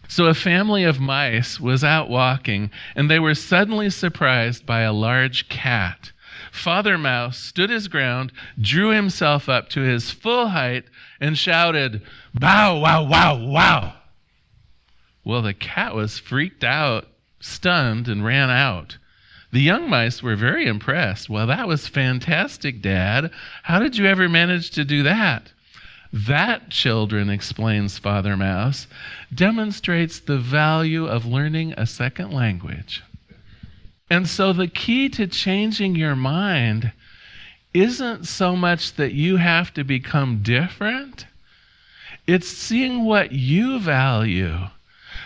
So, 0.06 0.26
a 0.26 0.34
family 0.34 0.84
of 0.84 1.00
mice 1.00 1.58
was 1.58 1.82
out 1.82 2.10
walking, 2.10 2.70
and 2.94 3.10
they 3.10 3.18
were 3.18 3.34
suddenly 3.34 3.88
surprised 3.88 4.66
by 4.66 4.82
a 4.82 4.92
large 4.92 5.48
cat. 5.48 6.12
Father 6.52 6.98
Mouse 6.98 7.38
stood 7.38 7.70
his 7.70 7.88
ground, 7.88 8.32
drew 8.60 8.90
himself 8.90 9.48
up 9.48 9.70
to 9.70 9.80
his 9.80 10.10
full 10.10 10.48
height, 10.48 10.84
and 11.20 11.38
shouted, 11.38 12.02
Bow, 12.34 12.78
wow, 12.80 13.04
wow, 13.04 13.36
wow. 13.46 13.94
Well, 15.24 15.42
the 15.42 15.54
cat 15.54 15.94
was 15.94 16.18
freaked 16.18 16.64
out, 16.64 17.06
stunned, 17.40 18.08
and 18.08 18.24
ran 18.24 18.50
out. 18.50 18.96
The 19.52 19.60
young 19.60 19.90
mice 19.90 20.22
were 20.22 20.36
very 20.36 20.66
impressed. 20.66 21.28
Well, 21.28 21.46
that 21.48 21.66
was 21.66 21.88
fantastic, 21.88 22.80
Dad. 22.80 23.30
How 23.64 23.80
did 23.80 23.96
you 23.96 24.06
ever 24.06 24.28
manage 24.28 24.70
to 24.70 24.84
do 24.84 25.02
that? 25.02 25.52
That, 26.12 26.70
children, 26.70 27.28
explains 27.30 27.98
Father 27.98 28.36
Mouse, 28.36 28.86
demonstrates 29.34 30.20
the 30.20 30.38
value 30.38 31.06
of 31.06 31.26
learning 31.26 31.74
a 31.76 31.86
second 31.86 32.32
language. 32.32 33.02
And 34.08 34.26
so 34.26 34.52
the 34.52 34.68
key 34.68 35.08
to 35.10 35.26
changing 35.26 35.94
your 35.94 36.16
mind 36.16 36.92
isn't 37.72 38.26
so 38.26 38.56
much 38.56 38.94
that 38.94 39.12
you 39.12 39.36
have 39.36 39.72
to 39.74 39.84
become 39.84 40.42
different, 40.42 41.26
it's 42.26 42.48
seeing 42.48 43.04
what 43.04 43.32
you 43.32 43.78
value 43.78 44.58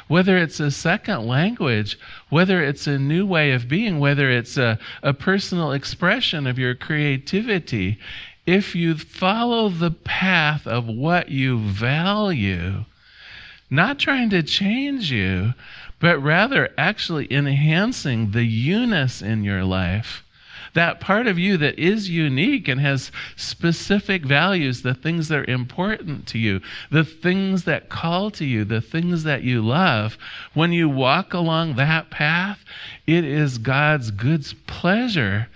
whether 0.09 0.37
it's 0.37 0.61
a 0.61 0.71
second 0.71 1.27
language, 1.27 1.99
whether 2.29 2.63
it's 2.63 2.87
a 2.87 2.99
new 2.99 3.27
way 3.27 3.53
of 3.53 3.69
being, 3.69 3.99
whether 3.99 4.31
it's 4.31 4.57
a, 4.57 4.79
a 5.03 5.15
personal 5.15 5.73
expression 5.73 6.47
of 6.47 6.59
your 6.59 6.75
creativity, 6.75 7.99
if 8.47 8.75
you 8.75 8.97
follow 8.97 9.69
the 9.69 9.91
path 9.91 10.67
of 10.67 10.87
what 10.87 11.29
you 11.29 11.59
value, 11.59 12.85
not 13.71 13.99
trying 13.99 14.31
to 14.31 14.43
change 14.43 15.11
you, 15.11 15.55
but 16.01 16.19
rather 16.19 16.69
actually 16.77 17.33
enhancing 17.33 18.33
the 18.33 18.45
eunice 18.45 19.23
in 19.23 19.45
your 19.45 19.65
life, 19.65 20.24
that 20.75 21.01
part 21.01 21.27
of 21.27 21.39
you 21.39 21.57
that 21.57 21.79
is 21.79 22.11
unique 22.11 22.69
and 22.69 22.81
has 22.81 23.11
specific 23.37 24.25
values, 24.25 24.83
the 24.83 24.95
things 24.95 25.29
that 25.29 25.39
are 25.39 25.51
important 25.51 26.27
to 26.29 26.39
you, 26.39 26.61
the 26.91 27.05
things 27.05 27.65
that 27.65 27.89
call 27.89 28.31
to 28.33 28.45
you, 28.45 28.65
the 28.65 28.81
things 28.81 29.25
that 29.25 29.43
you 29.43 29.63
love, 29.63 30.19
when 30.53 30.73
you 30.73 30.89
walk 30.89 31.33
along 31.33 31.77
that 31.77 32.11
path, 32.11 32.65
it 33.07 33.25
is 33.25 33.59
God's 33.59 34.11
good 34.11 34.47
pleasure 34.67 35.49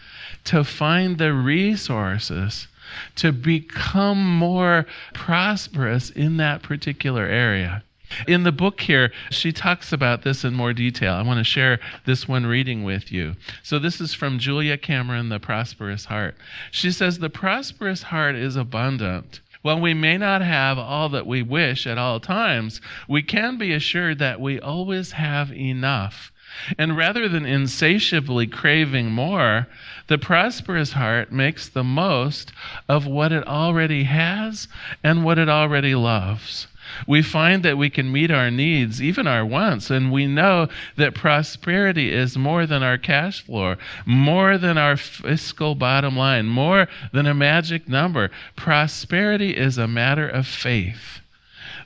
to 0.44 0.64
find 0.64 1.18
the 1.18 1.32
resources 1.32 2.68
to 3.16 3.32
become 3.32 4.38
more 4.38 4.86
prosperous 5.12 6.10
in 6.10 6.38
that 6.38 6.62
particular 6.62 7.26
area. 7.26 7.82
In 8.26 8.42
the 8.42 8.52
book 8.52 8.80
here, 8.80 9.12
she 9.30 9.52
talks 9.52 9.92
about 9.92 10.22
this 10.22 10.42
in 10.44 10.54
more 10.54 10.72
detail. 10.72 11.12
I 11.14 11.22
want 11.22 11.38
to 11.38 11.44
share 11.44 11.78
this 12.06 12.26
one 12.26 12.46
reading 12.46 12.82
with 12.82 13.12
you. 13.12 13.36
So, 13.62 13.78
this 13.78 14.00
is 14.00 14.14
from 14.14 14.38
Julia 14.38 14.78
Cameron, 14.78 15.28
The 15.28 15.38
Prosperous 15.38 16.06
Heart. 16.06 16.36
She 16.70 16.90
says, 16.90 17.18
The 17.18 17.28
prosperous 17.28 18.04
heart 18.04 18.34
is 18.34 18.56
abundant. 18.56 19.40
While 19.60 19.80
we 19.80 19.92
may 19.92 20.16
not 20.16 20.40
have 20.40 20.78
all 20.78 21.10
that 21.10 21.26
we 21.26 21.42
wish 21.42 21.86
at 21.86 21.98
all 21.98 22.20
times, 22.20 22.80
we 23.08 23.22
can 23.22 23.58
be 23.58 23.74
assured 23.74 24.18
that 24.20 24.40
we 24.40 24.58
always 24.58 25.12
have 25.12 25.52
enough. 25.52 26.32
And 26.78 26.96
rather 26.96 27.28
than 27.28 27.44
insatiably 27.44 28.46
craving 28.46 29.10
more, 29.10 29.66
the 30.06 30.16
prosperous 30.16 30.94
heart 30.94 31.30
makes 31.30 31.68
the 31.68 31.84
most 31.84 32.52
of 32.88 33.06
what 33.06 33.32
it 33.32 33.46
already 33.46 34.04
has 34.04 34.66
and 35.04 35.24
what 35.24 35.38
it 35.38 35.50
already 35.50 35.94
loves 35.94 36.68
we 37.06 37.22
find 37.22 37.62
that 37.62 37.78
we 37.78 37.90
can 37.90 38.12
meet 38.12 38.30
our 38.30 38.50
needs, 38.50 39.02
even 39.02 39.26
our 39.26 39.44
wants, 39.44 39.90
and 39.90 40.12
we 40.12 40.26
know 40.26 40.68
that 40.96 41.14
prosperity 41.14 42.12
is 42.12 42.36
more 42.36 42.66
than 42.66 42.82
our 42.82 42.98
cash 42.98 43.44
flow, 43.44 43.76
more 44.06 44.58
than 44.58 44.78
our 44.78 44.96
fiscal 44.96 45.74
bottom 45.74 46.16
line, 46.16 46.46
more 46.46 46.88
than 47.12 47.26
a 47.26 47.34
magic 47.34 47.88
number. 47.88 48.30
Prosperity 48.56 49.56
is 49.56 49.78
a 49.78 49.88
matter 49.88 50.28
of 50.28 50.46
faith. 50.46 51.20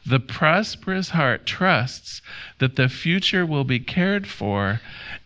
The 0.05 0.21
prosperous 0.21 1.11
heart 1.11 1.47
trusts 1.47 2.23
that 2.59 2.77
the 2.77 2.89
future 2.89 3.47
will 3.47 3.65
be 3.65 3.79
cared 3.79 4.27
for 4.27 4.81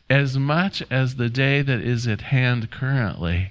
as 0.09 0.38
much 0.38 0.83
as 0.90 1.16
the 1.16 1.30
day 1.30 1.62
that 1.62 1.80
is 1.80 2.06
at 2.06 2.21
hand 2.21 2.71
currently. 2.71 3.50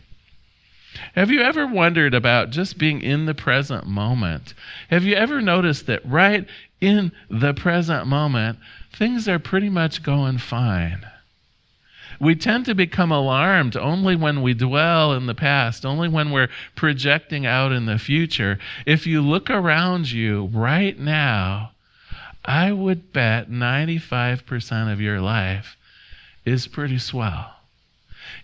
Have 1.14 1.30
you 1.30 1.42
ever 1.42 1.68
wondered 1.68 2.14
about 2.14 2.52
just 2.52 2.78
being 2.78 3.02
in 3.02 3.26
the 3.26 3.34
present 3.34 3.86
moment? 3.86 4.54
Have 4.90 5.04
you 5.04 5.16
ever 5.16 5.42
noticed 5.42 5.88
that 5.88 6.06
right 6.06 6.48
in 6.82 7.12
the 7.30 7.54
present 7.54 8.08
moment, 8.08 8.60
things 8.94 9.28
are 9.28 9.40
pretty 9.40 9.70
much 9.70 10.04
going 10.04 10.38
fine? 10.38 11.06
We 12.20 12.36
tend 12.36 12.66
to 12.66 12.76
become 12.76 13.12
alarmed 13.12 13.76
only 13.76 14.16
when 14.16 14.42
we 14.42 14.54
dwell 14.54 15.14
in 15.14 15.26
the 15.26 15.36
past, 15.36 15.86
only 15.86 16.08
when 16.08 16.32
we're 16.32 16.50
projecting 16.76 17.46
out 17.46 17.72
in 17.72 17.86
the 17.86 18.00
future. 18.00 18.58
If 18.86 19.06
you 19.06 19.22
look 19.22 19.50
around 19.50 20.12
you 20.12 20.46
right 20.54 20.98
now, 20.98 21.72
I 22.46 22.72
would 22.72 23.12
bet 23.12 23.50
95% 23.50 24.94
of 24.94 25.02
your 25.02 25.20
life 25.20 25.76
is 26.46 26.68
pretty 26.68 27.00
swell. 27.00 27.55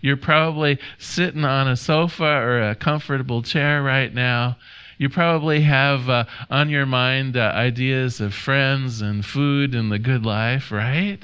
You're 0.00 0.16
probably 0.16 0.78
sitting 0.98 1.44
on 1.44 1.68
a 1.68 1.76
sofa 1.76 2.24
or 2.24 2.70
a 2.70 2.74
comfortable 2.74 3.42
chair 3.42 3.82
right 3.82 4.12
now. 4.12 4.56
You 4.98 5.08
probably 5.08 5.62
have 5.62 6.08
uh, 6.08 6.24
on 6.50 6.68
your 6.70 6.86
mind 6.86 7.36
uh, 7.36 7.52
ideas 7.54 8.20
of 8.20 8.34
friends 8.34 9.00
and 9.00 9.24
food 9.24 9.74
and 9.74 9.90
the 9.90 9.98
good 9.98 10.24
life, 10.24 10.70
right? 10.70 11.18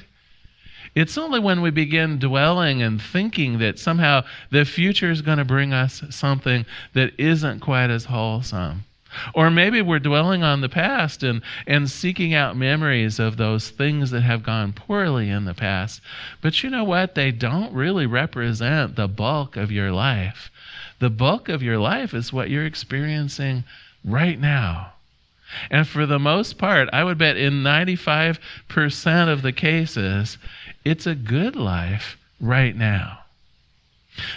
It's 0.95 1.17
only 1.17 1.39
when 1.39 1.61
we 1.61 1.69
begin 1.69 2.19
dwelling 2.19 2.81
and 2.81 3.01
thinking 3.01 3.59
that 3.59 3.79
somehow 3.79 4.23
the 4.49 4.65
future 4.65 5.11
is 5.11 5.21
going 5.21 5.37
to 5.37 5.45
bring 5.45 5.71
us 5.71 6.03
something 6.09 6.65
that 6.93 7.13
isn't 7.17 7.59
quite 7.59 7.89
as 7.89 8.05
wholesome 8.05 8.83
Or 9.33 9.49
maybe 9.49 9.81
we're 9.81 9.99
dwelling 9.99 10.43
on 10.43 10.61
the 10.61 10.69
past 10.69 11.23
and, 11.23 11.41
and 11.67 11.89
seeking 11.89 12.33
out 12.33 12.57
memories 12.57 13.19
of 13.19 13.37
those 13.37 13.69
things 13.69 14.11
that 14.11 14.21
have 14.21 14.43
gone 14.43 14.73
poorly 14.73 15.29
in 15.29 15.45
the 15.45 15.53
past. 15.53 16.01
But 16.41 16.63
you 16.63 16.69
know 16.69 16.83
what? 16.83 17.15
They 17.15 17.31
don't 17.31 17.73
really 17.73 18.05
represent 18.05 18.95
the 18.95 19.07
bulk 19.07 19.57
of 19.57 19.71
your 19.71 19.91
life. 19.91 20.49
The 20.99 21.09
bulk 21.09 21.49
of 21.49 21.63
your 21.63 21.77
life 21.77 22.13
is 22.13 22.33
what 22.33 22.49
you're 22.49 22.65
experiencing 22.65 23.63
right 24.03 24.39
now. 24.39 24.93
And 25.71 25.87
for 25.87 26.05
the 26.05 26.19
most 26.19 26.57
part, 26.57 26.89
I 26.93 27.03
would 27.03 27.17
bet 27.17 27.37
in 27.37 27.63
95% 27.63 28.37
of 29.33 29.41
the 29.41 29.51
cases, 29.51 30.37
it's 30.85 31.07
a 31.07 31.15
good 31.15 31.55
life 31.55 32.17
right 32.39 32.75
now. 32.75 33.19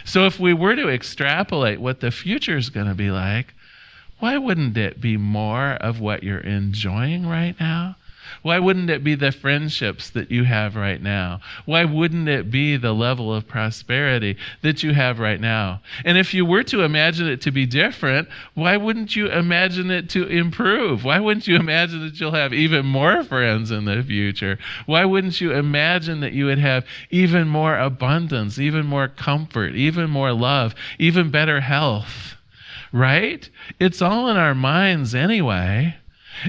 So 0.04 0.26
if 0.26 0.38
we 0.38 0.54
were 0.54 0.76
to 0.76 0.88
extrapolate 0.88 1.80
what 1.80 2.00
the 2.00 2.10
future 2.10 2.56
is 2.56 2.70
going 2.70 2.86
to 2.86 2.94
be 2.94 3.10
like, 3.10 3.52
why 4.23 4.38
wouldn't 4.38 4.76
it 4.76 5.00
be 5.00 5.17
more 5.17 5.73
of 5.73 5.99
what 5.99 6.23
you're 6.23 6.38
enjoying 6.38 7.26
right 7.26 7.59
now? 7.59 7.97
Why 8.43 8.61
wouldn't 8.61 8.88
it 8.88 9.02
be 9.02 9.17
the 9.17 9.33
friendships 9.33 10.11
that 10.11 10.31
you 10.31 10.45
have 10.45 10.76
right 10.76 11.02
now? 11.02 11.41
Why 11.64 11.85
wouldn't 11.85 12.29
it 12.29 12.49
be 12.49 12.76
the 12.76 12.93
level 12.93 13.35
of 13.35 13.49
prosperity 13.49 14.37
that 14.61 14.85
you 14.85 14.95
have 14.95 15.19
right 15.19 15.41
now? 15.41 15.81
And 16.05 16.17
if 16.17 16.35
you 16.35 16.47
were 16.47 16.62
to 16.62 16.83
imagine 16.83 17.26
it 17.26 17.41
to 17.41 17.50
be 17.50 17.67
different, 17.67 18.29
why 18.55 18.76
wouldn't 18.76 19.17
you 19.17 19.26
imagine 19.26 19.91
it 19.91 20.09
to 20.11 20.29
improve? 20.29 21.02
Why 21.02 21.19
wouldn't 21.19 21.49
you 21.49 21.57
imagine 21.57 22.02
that 22.02 22.21
you'll 22.21 22.31
have 22.31 22.52
even 22.52 22.87
more 22.87 23.25
friends 23.25 23.73
in 23.73 23.87
the 23.87 24.05
future? 24.05 24.57
Why 24.87 25.05
wouldn't 25.05 25.41
you 25.41 25.50
imagine 25.50 26.21
that 26.21 26.33
you 26.33 26.45
would 26.45 26.61
have 26.61 26.85
even 27.11 27.49
more 27.49 27.76
abundance, 27.76 28.61
even 28.61 28.87
more 28.87 29.09
comfort, 29.09 29.75
even 29.75 30.09
more 30.11 30.33
love, 30.33 30.76
even 31.00 31.33
better 31.33 31.61
health? 31.61 32.37
Right? 32.92 33.49
It's 33.80 34.02
all 34.02 34.28
in 34.28 34.37
our 34.37 34.54
minds 34.54 35.14
anyway. 35.14 35.96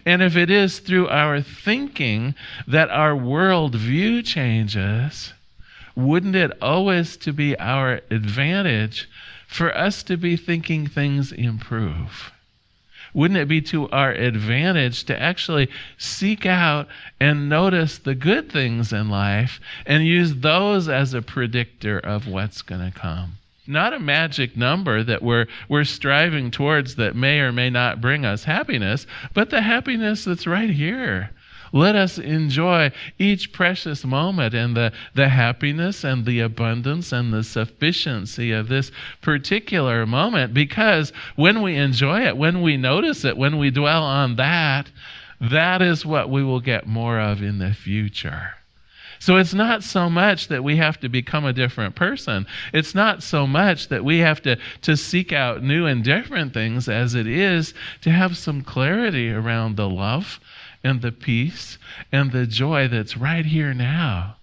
And 0.06 0.22
if 0.22 0.36
it 0.36 0.50
is 0.50 0.80
through 0.80 1.08
our 1.10 1.42
thinking 1.42 2.36
that 2.68 2.90
our 2.90 3.14
worldview 3.14 4.26
changes, 4.26 5.34
wouldn't 5.96 6.36
it 6.36 6.52
always 6.62 7.18
to 7.18 7.34
be 7.34 7.58
our 7.60 8.02
advantage 8.10 9.10
for 9.48 9.76
us 9.78 10.02
to 10.04 10.18
be 10.18 10.36
thinking 10.36 10.88
things 10.88 11.32
improve? 11.32 12.32
Wouldn't 13.14 13.40
it 13.40 13.48
be 13.48 13.62
to 13.64 13.88
our 13.92 14.12
advantage 14.12 15.04
to 15.04 15.22
actually 15.22 15.70
seek 16.00 16.48
out 16.48 16.88
and 17.20 17.48
notice 17.48 18.00
the 18.00 18.16
good 18.16 18.52
things 18.52 18.92
in 18.92 19.10
life 19.10 19.60
and 19.86 20.04
use 20.04 20.36
those 20.38 20.90
as 20.90 21.14
a 21.14 21.22
predictor 21.22 22.00
of 22.00 22.28
what's 22.28 22.64
going 22.64 22.92
to 22.92 22.98
come? 22.98 23.38
Not 23.68 23.94
a 23.94 24.00
magic 24.00 24.58
number 24.58 25.04
that 25.04 25.22
we're, 25.22 25.48
we're 25.70 25.84
striving 25.84 26.52
towards 26.52 26.96
that 26.96 27.16
may 27.16 27.40
or 27.40 27.52
may 27.52 27.70
not 27.70 28.02
bring 28.02 28.26
us 28.26 28.44
happiness, 28.44 29.08
but 29.34 29.50
the 29.50 29.62
happiness 29.62 30.26
that's 30.26 30.48
right 30.48 30.70
here. 30.70 31.30
Let 31.72 31.96
us 31.96 32.20
enjoy 32.20 32.92
each 33.18 33.52
precious 33.52 34.06
moment 34.06 34.54
and 34.54 34.78
the, 34.78 34.94
the 35.16 35.30
happiness 35.30 36.04
and 36.04 36.24
the 36.24 36.40
abundance 36.42 37.12
and 37.12 37.34
the 37.34 37.44
sufficiency 37.44 38.52
of 38.52 38.68
this 38.68 38.92
particular 39.22 40.06
moment 40.06 40.54
because 40.54 41.12
when 41.36 41.64
we 41.64 41.76
enjoy 41.76 42.28
it, 42.28 42.38
when 42.38 42.62
we 42.62 42.78
notice 42.78 43.26
it, 43.26 43.38
when 43.38 43.58
we 43.58 43.72
dwell 43.72 44.04
on 44.04 44.36
that, 44.36 44.92
that 45.42 45.82
is 45.82 46.06
what 46.06 46.30
we 46.30 46.44
will 46.44 46.60
get 46.60 46.86
more 46.86 47.20
of 47.20 47.42
in 47.42 47.58
the 47.58 47.74
future. 47.74 48.52
So 49.24 49.38
it's 49.38 49.54
not 49.54 49.84
so 49.84 50.10
much 50.10 50.50
that 50.50 50.66
we 50.66 50.76
have 50.76 51.00
to 51.00 51.08
become 51.08 51.46
a 51.46 51.54
different 51.54 51.96
person. 51.96 52.46
It's 52.74 52.94
not 52.94 53.24
so 53.24 53.48
much 53.48 53.88
that 53.88 54.04
we 54.04 54.18
have 54.18 54.42
to, 54.42 54.58
to 54.82 54.98
seek 54.98 55.32
out 55.32 55.64
new 55.64 55.86
and 55.86 56.04
different 56.04 56.54
things 56.54 56.90
as 56.90 57.16
it 57.16 57.26
is 57.26 57.74
to 58.02 58.12
have 58.12 58.36
some 58.36 58.64
clarity 58.64 59.32
around 59.32 59.78
the 59.78 59.88
love 59.88 60.42
and 60.84 61.02
the 61.02 61.14
peace 61.14 61.78
and 62.12 62.34
the 62.34 62.46
joy 62.46 62.90
that's 62.90 63.16
right 63.16 63.46
here 63.46 63.74
now. 63.74 64.36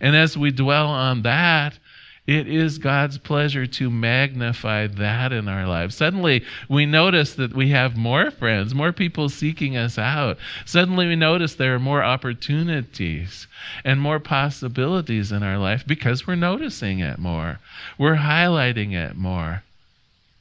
And 0.00 0.16
as 0.16 0.34
we 0.34 0.50
dwell 0.50 0.86
on 0.86 1.20
that, 1.24 1.78
it 2.26 2.46
is 2.46 2.78
God's 2.78 3.18
pleasure 3.18 3.66
to 3.66 3.90
magnify 3.90 4.86
that 4.86 5.32
in 5.32 5.48
our 5.48 5.66
lives. 5.66 5.96
Suddenly, 5.96 6.44
we 6.68 6.86
notice 6.86 7.34
that 7.34 7.52
we 7.52 7.70
have 7.70 7.96
more 7.96 8.30
friends, 8.30 8.74
more 8.74 8.92
people 8.92 9.28
seeking 9.28 9.76
us 9.76 9.98
out. 9.98 10.38
Suddenly, 10.64 11.08
we 11.08 11.16
notice 11.16 11.54
there 11.54 11.74
are 11.74 11.80
more 11.80 12.04
opportunities 12.04 13.48
and 13.84 14.00
more 14.00 14.20
possibilities 14.20 15.32
in 15.32 15.42
our 15.42 15.58
life 15.58 15.84
because 15.84 16.24
we're 16.24 16.36
noticing 16.36 17.00
it 17.00 17.18
more. 17.18 17.58
We're 17.98 18.16
highlighting 18.16 18.92
it 18.92 19.16
more. 19.16 19.64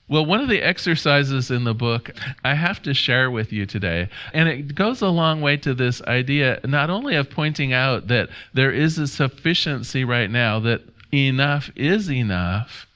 Well, 0.07 0.25
one 0.25 0.41
of 0.41 0.49
the 0.49 0.61
exercises 0.61 1.49
in 1.49 1.63
the 1.63 1.73
book 1.73 2.11
I 2.43 2.53
have 2.53 2.83
to 2.83 2.93
share 2.93 3.31
with 3.31 3.53
you 3.53 3.65
today, 3.65 4.09
and 4.33 4.49
it 4.49 4.75
goes 4.75 5.01
a 5.01 5.07
long 5.07 5.41
way 5.41 5.57
to 5.57 5.73
this 5.73 6.01
idea 6.03 6.59
not 6.65 6.89
only 6.89 7.15
of 7.15 7.29
pointing 7.29 7.71
out 7.73 8.07
that 8.07 8.29
there 8.53 8.73
is 8.73 8.97
a 8.97 9.07
sufficiency 9.07 10.03
right 10.03 10.29
now, 10.29 10.59
that 10.59 10.81
enough 11.13 11.71
is 11.75 12.09
enough. 12.09 12.87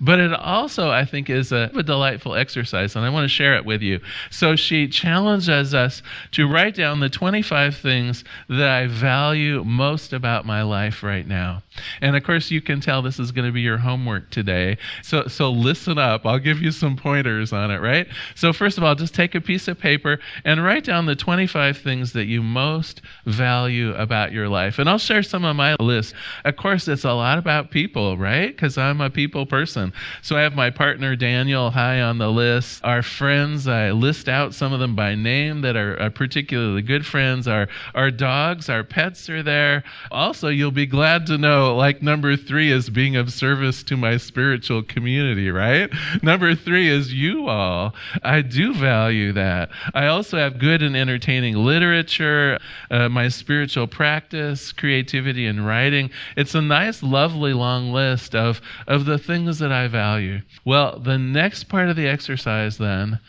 But 0.00 0.20
it 0.20 0.32
also, 0.32 0.90
I 0.90 1.04
think, 1.04 1.30
is 1.30 1.52
a, 1.52 1.70
a, 1.74 1.82
delightful 1.82 2.34
exercise, 2.34 2.96
and 2.96 3.04
I 3.04 3.10
want 3.10 3.24
to 3.24 3.28
share 3.28 3.56
it 3.56 3.64
with 3.64 3.82
you. 3.82 4.00
So 4.30 4.56
she 4.56 4.88
challenges 4.88 5.74
us 5.74 6.02
to 6.32 6.48
write 6.48 6.74
down 6.74 7.00
the 7.00 7.08
25 7.08 7.76
things 7.76 8.24
that 8.48 8.68
I 8.68 8.86
value 8.86 9.62
most 9.64 10.12
about 10.12 10.46
my 10.46 10.62
life 10.62 11.02
right 11.02 11.26
now. 11.26 11.62
And 12.00 12.16
of 12.16 12.24
course, 12.24 12.50
you 12.50 12.60
can 12.60 12.80
tell 12.80 13.02
this 13.02 13.18
is 13.18 13.32
going 13.32 13.46
to 13.46 13.52
be 13.52 13.60
your 13.60 13.78
homework 13.78 14.30
today. 14.30 14.78
So, 15.02 15.26
so 15.26 15.50
listen 15.50 15.98
up. 15.98 16.26
I'll 16.26 16.38
give 16.38 16.60
you 16.60 16.70
some 16.70 16.96
pointers 16.96 17.52
on 17.52 17.70
it, 17.70 17.80
right? 17.80 18.06
So, 18.34 18.52
first 18.52 18.78
of 18.78 18.84
all, 18.84 18.94
just 18.94 19.14
take 19.14 19.34
a 19.34 19.40
piece 19.40 19.68
of 19.68 19.78
paper 19.78 20.18
and 20.44 20.62
write 20.62 20.84
down 20.84 21.06
the 21.06 21.16
25 21.16 21.78
things 21.78 22.12
that 22.12 22.24
you 22.24 22.42
most 22.42 23.02
value 23.24 23.94
about 23.94 24.32
your 24.32 24.48
life. 24.48 24.78
And 24.78 24.88
I'll 24.88 24.98
share 24.98 25.22
some 25.22 25.44
of 25.44 25.56
my 25.56 25.76
list. 25.80 26.14
Of 26.44 26.56
course, 26.56 26.88
it's 26.88 27.04
a 27.04 27.12
lot 27.12 27.38
about 27.38 27.70
people, 27.70 28.16
right? 28.16 28.48
Because 28.48 28.78
I'm 28.78 29.00
a 29.00 29.10
people 29.10 29.46
person. 29.46 29.92
So, 30.22 30.36
I 30.36 30.42
have 30.42 30.54
my 30.54 30.70
partner 30.70 31.16
Daniel 31.16 31.70
high 31.70 32.00
on 32.00 32.18
the 32.18 32.30
list. 32.30 32.84
Our 32.84 33.02
friends, 33.02 33.68
I 33.68 33.90
list 33.90 34.28
out 34.28 34.54
some 34.54 34.72
of 34.72 34.80
them 34.80 34.94
by 34.94 35.14
name 35.14 35.60
that 35.62 35.76
are, 35.76 36.00
are 36.00 36.10
particularly 36.10 36.82
good 36.82 37.04
friends. 37.06 37.48
Our, 37.48 37.68
our 37.94 38.10
dogs, 38.10 38.68
our 38.68 38.84
pets 38.84 39.28
are 39.28 39.42
there. 39.42 39.84
Also, 40.10 40.48
you'll 40.48 40.70
be 40.70 40.86
glad 40.86 41.26
to 41.26 41.38
know 41.38 41.76
like 41.86 42.02
number 42.02 42.36
three 42.36 42.72
is 42.72 42.90
being 42.90 43.14
of 43.14 43.32
service 43.32 43.84
to 43.84 43.96
my 43.96 44.16
spiritual 44.16 44.82
community, 44.82 45.52
right? 45.52 45.88
Number 46.20 46.52
three 46.56 46.88
is 46.88 47.12
you 47.12 47.46
all. 47.46 47.94
I 48.24 48.42
do 48.42 48.74
value 48.74 49.32
that. 49.34 49.70
I 49.94 50.08
also 50.08 50.36
have 50.36 50.58
good 50.58 50.82
and 50.82 50.96
entertaining 50.96 51.54
literature, 51.54 52.58
uh, 52.90 53.08
my 53.08 53.28
spiritual 53.28 53.86
practice, 53.86 54.72
creativity, 54.72 55.46
and 55.46 55.64
writing. 55.64 56.10
It's 56.36 56.56
a 56.56 56.60
nice, 56.60 57.04
lovely 57.04 57.52
long 57.52 57.92
list 57.92 58.34
of, 58.34 58.60
of 58.88 59.04
the 59.04 59.16
things 59.18 59.60
that 59.60 59.70
I 59.70 59.86
value. 59.86 60.40
Well, 60.64 60.98
the 60.98 61.18
next 61.18 61.68
part 61.68 61.88
of 61.88 61.94
the 61.94 62.08
exercise 62.08 62.78
then, 62.78 63.20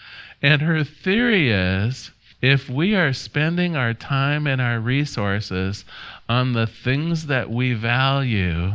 and 0.41 0.63
her 0.63 0.83
theory 0.83 1.51
is 1.51 2.09
if 2.41 2.69
we 2.69 2.95
are 2.95 3.13
spending 3.13 3.75
our 3.75 3.93
time 3.93 4.45
and 4.47 4.61
our 4.61 4.79
resources 4.79 5.85
on 6.29 6.53
the 6.53 6.67
things 6.67 7.27
that 7.27 7.49
we 7.49 7.73
value, 7.73 8.71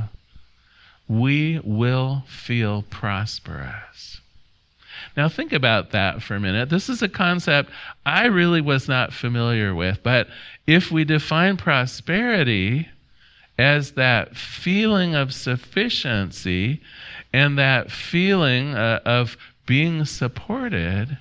we 1.08 1.60
will 1.64 2.24
feel 2.26 2.82
prosperous. 2.82 4.20
Now, 5.16 5.28
think 5.28 5.52
about 5.52 5.90
that 5.90 6.22
for 6.22 6.36
a 6.36 6.40
minute. 6.40 6.70
This 6.70 6.88
is 6.88 7.02
a 7.02 7.08
concept 7.08 7.70
I 8.06 8.26
really 8.26 8.60
was 8.60 8.88
not 8.88 9.12
familiar 9.12 9.74
with, 9.74 10.02
but 10.02 10.28
if 10.66 10.90
we 10.90 11.04
define 11.04 11.56
prosperity 11.56 12.88
as 13.58 13.92
that 13.92 14.36
feeling 14.36 15.14
of 15.14 15.34
sufficiency 15.34 16.80
and 17.32 17.58
that 17.58 17.90
feeling 17.90 18.74
uh, 18.74 19.00
of 19.04 19.36
being 19.66 20.04
supported, 20.04 21.18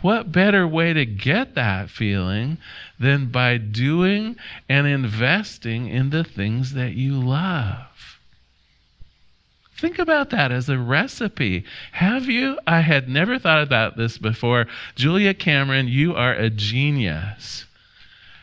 what 0.00 0.30
better 0.30 0.66
way 0.66 0.92
to 0.92 1.04
get 1.04 1.54
that 1.54 1.90
feeling 1.90 2.58
than 3.00 3.26
by 3.26 3.58
doing 3.58 4.36
and 4.68 4.86
investing 4.86 5.88
in 5.88 6.10
the 6.10 6.24
things 6.24 6.74
that 6.74 6.92
you 6.92 7.14
love? 7.14 7.86
Think 9.76 9.98
about 9.98 10.30
that 10.30 10.50
as 10.50 10.68
a 10.68 10.78
recipe. 10.78 11.64
Have 11.92 12.26
you? 12.26 12.58
I 12.66 12.80
had 12.80 13.08
never 13.08 13.38
thought 13.38 13.62
about 13.62 13.96
this 13.96 14.18
before. 14.18 14.66
Julia 14.96 15.34
Cameron, 15.34 15.86
you 15.86 16.14
are 16.14 16.34
a 16.34 16.50
genius. 16.50 17.64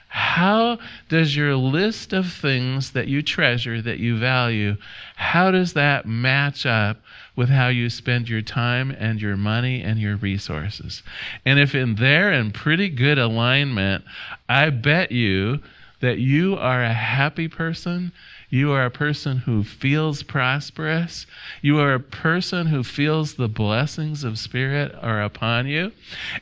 How 0.07 0.79
does 1.09 1.35
your 1.35 1.57
list 1.57 2.13
of 2.13 2.31
things 2.31 2.91
that 2.91 3.09
you 3.09 3.21
treasure, 3.21 3.81
that 3.81 3.99
you 3.99 4.17
value, 4.17 4.77
how 5.17 5.51
does 5.51 5.73
that 5.73 6.05
match 6.05 6.65
up 6.65 7.01
with 7.35 7.49
how 7.49 7.67
you 7.67 7.89
spend 7.89 8.29
your 8.29 8.41
time 8.41 8.91
and 8.91 9.21
your 9.21 9.37
money 9.37 9.81
and 9.81 9.99
your 9.99 10.15
resources? 10.15 11.03
And 11.45 11.59
if 11.59 11.75
in 11.75 11.95
there 11.95 12.31
in 12.31 12.51
pretty 12.51 12.89
good 12.89 13.17
alignment, 13.17 14.03
I 14.47 14.69
bet 14.69 15.11
you 15.11 15.59
that 16.01 16.19
you 16.19 16.55
are 16.55 16.83
a 16.83 16.93
happy 16.93 17.47
person, 17.47 18.11
you 18.49 18.71
are 18.71 18.85
a 18.85 18.91
person 18.91 19.37
who 19.37 19.63
feels 19.63 20.23
prosperous, 20.23 21.25
you 21.61 21.79
are 21.79 21.93
a 21.93 21.99
person 21.99 22.67
who 22.67 22.83
feels 22.83 23.33
the 23.33 23.47
blessings 23.47 24.23
of 24.23 24.37
Spirit 24.37 24.93
are 25.01 25.23
upon 25.23 25.67
you. 25.67 25.91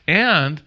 And 0.06 0.60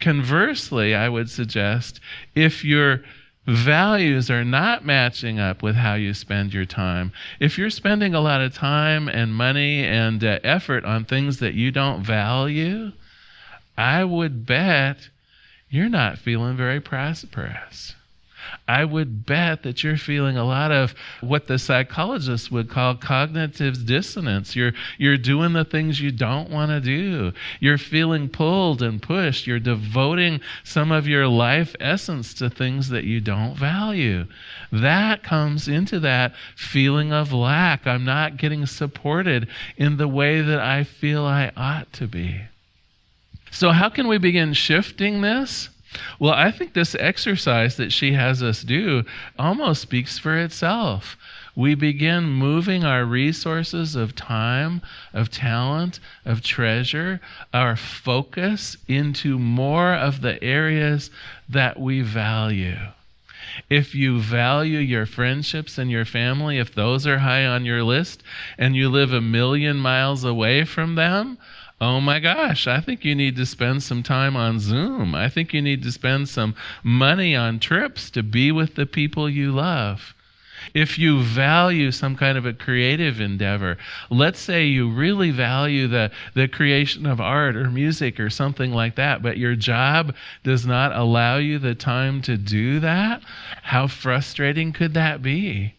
conversely, 0.00 0.94
I 0.94 1.08
would 1.08 1.30
suggest 1.30 2.00
if 2.34 2.64
your 2.64 3.02
values 3.46 4.30
are 4.30 4.44
not 4.44 4.84
matching 4.84 5.38
up 5.38 5.62
with 5.62 5.76
how 5.76 5.94
you 5.94 6.12
spend 6.12 6.52
your 6.52 6.64
time, 6.64 7.12
if 7.40 7.56
you're 7.56 7.70
spending 7.70 8.14
a 8.14 8.20
lot 8.20 8.40
of 8.40 8.54
time 8.54 9.08
and 9.08 9.34
money 9.34 9.84
and 9.84 10.22
uh, 10.24 10.38
effort 10.42 10.84
on 10.84 11.04
things 11.04 11.38
that 11.38 11.54
you 11.54 11.70
don't 11.70 12.02
value, 12.02 12.92
I 13.78 14.04
would 14.04 14.46
bet 14.46 15.08
you're 15.70 15.88
not 15.88 16.18
feeling 16.18 16.56
very 16.56 16.80
prosperous. 16.80 17.94
I 18.68 18.84
would 18.84 19.26
bet 19.26 19.62
that 19.62 19.84
you're 19.84 19.96
feeling 19.96 20.36
a 20.36 20.44
lot 20.44 20.72
of 20.72 20.94
what 21.20 21.46
the 21.46 21.58
psychologists 21.58 22.50
would 22.50 22.68
call 22.68 22.96
cognitive 22.96 23.86
dissonance. 23.86 24.56
You're, 24.56 24.72
you're 24.98 25.16
doing 25.16 25.52
the 25.52 25.64
things 25.64 26.00
you 26.00 26.10
don't 26.10 26.50
want 26.50 26.70
to 26.70 26.80
do. 26.80 27.32
You're 27.60 27.78
feeling 27.78 28.28
pulled 28.28 28.82
and 28.82 29.00
pushed. 29.00 29.46
You're 29.46 29.58
devoting 29.58 30.40
some 30.64 30.92
of 30.92 31.06
your 31.06 31.28
life 31.28 31.76
essence 31.80 32.34
to 32.34 32.50
things 32.50 32.88
that 32.88 33.04
you 33.04 33.20
don't 33.20 33.56
value. 33.56 34.26
That 34.72 35.22
comes 35.22 35.68
into 35.68 36.00
that 36.00 36.34
feeling 36.56 37.12
of 37.12 37.32
lack. 37.32 37.86
I'm 37.86 38.04
not 38.04 38.36
getting 38.36 38.66
supported 38.66 39.48
in 39.76 39.96
the 39.96 40.08
way 40.08 40.40
that 40.40 40.60
I 40.60 40.84
feel 40.84 41.24
I 41.24 41.52
ought 41.56 41.92
to 41.94 42.06
be. 42.06 42.42
So, 43.50 43.70
how 43.70 43.88
can 43.88 44.08
we 44.08 44.18
begin 44.18 44.52
shifting 44.52 45.20
this? 45.22 45.70
Well, 46.18 46.32
I 46.32 46.50
think 46.50 46.72
this 46.72 46.94
exercise 46.96 47.76
that 47.76 47.92
she 47.92 48.12
has 48.12 48.42
us 48.42 48.62
do 48.62 49.04
almost 49.38 49.82
speaks 49.82 50.18
for 50.18 50.36
itself. 50.38 51.16
We 51.54 51.74
begin 51.74 52.24
moving 52.24 52.84
our 52.84 53.04
resources 53.04 53.96
of 53.96 54.14
time, 54.14 54.82
of 55.14 55.30
talent, 55.30 56.00
of 56.24 56.42
treasure, 56.42 57.20
our 57.54 57.76
focus 57.76 58.76
into 58.88 59.38
more 59.38 59.94
of 59.94 60.20
the 60.20 60.42
areas 60.44 61.10
that 61.48 61.80
we 61.80 62.02
value. 62.02 62.76
If 63.70 63.94
you 63.94 64.20
value 64.20 64.78
your 64.78 65.06
friendships 65.06 65.78
and 65.78 65.90
your 65.90 66.04
family, 66.04 66.58
if 66.58 66.74
those 66.74 67.06
are 67.06 67.18
high 67.18 67.46
on 67.46 67.64
your 67.64 67.82
list 67.82 68.22
and 68.58 68.76
you 68.76 68.90
live 68.90 69.12
a 69.12 69.20
million 69.20 69.78
miles 69.78 70.24
away 70.24 70.64
from 70.64 70.94
them, 70.94 71.38
oh 71.80 72.00
my 72.00 72.18
gosh, 72.20 72.66
I 72.66 72.80
think 72.80 73.04
you 73.04 73.14
need 73.14 73.36
to 73.36 73.46
spend 73.46 73.82
some 73.82 74.02
time 74.02 74.36
on 74.36 74.60
Zoom. 74.60 75.14
I 75.14 75.28
think 75.28 75.52
you 75.52 75.60
need 75.60 75.82
to 75.82 75.92
spend 75.92 76.28
some 76.28 76.54
money 76.82 77.36
on 77.36 77.58
trips 77.58 78.10
to 78.10 78.22
be 78.22 78.50
with 78.50 78.74
the 78.74 78.86
people 78.86 79.28
you 79.28 79.52
love. 79.52 80.14
If 80.74 80.98
you 80.98 81.22
value 81.22 81.92
some 81.92 82.16
kind 82.16 82.36
of 82.36 82.44
a 82.44 82.52
creative 82.52 83.20
endeavor, 83.20 83.78
let's 84.10 84.40
say 84.40 84.66
you 84.66 84.90
really 84.90 85.30
value 85.30 85.86
the, 85.86 86.10
the 86.34 86.48
creation 86.48 87.06
of 87.06 87.20
art 87.20 87.56
or 87.56 87.70
music 87.70 88.18
or 88.18 88.30
something 88.30 88.72
like 88.72 88.96
that, 88.96 89.22
but 89.22 89.38
your 89.38 89.54
job 89.54 90.14
does 90.42 90.66
not 90.66 90.96
allow 90.96 91.36
you 91.36 91.58
the 91.58 91.74
time 91.74 92.20
to 92.22 92.36
do 92.36 92.80
that, 92.80 93.22
how 93.62 93.86
frustrating 93.86 94.72
could 94.72 94.94
that 94.94 95.22
be? 95.22 95.74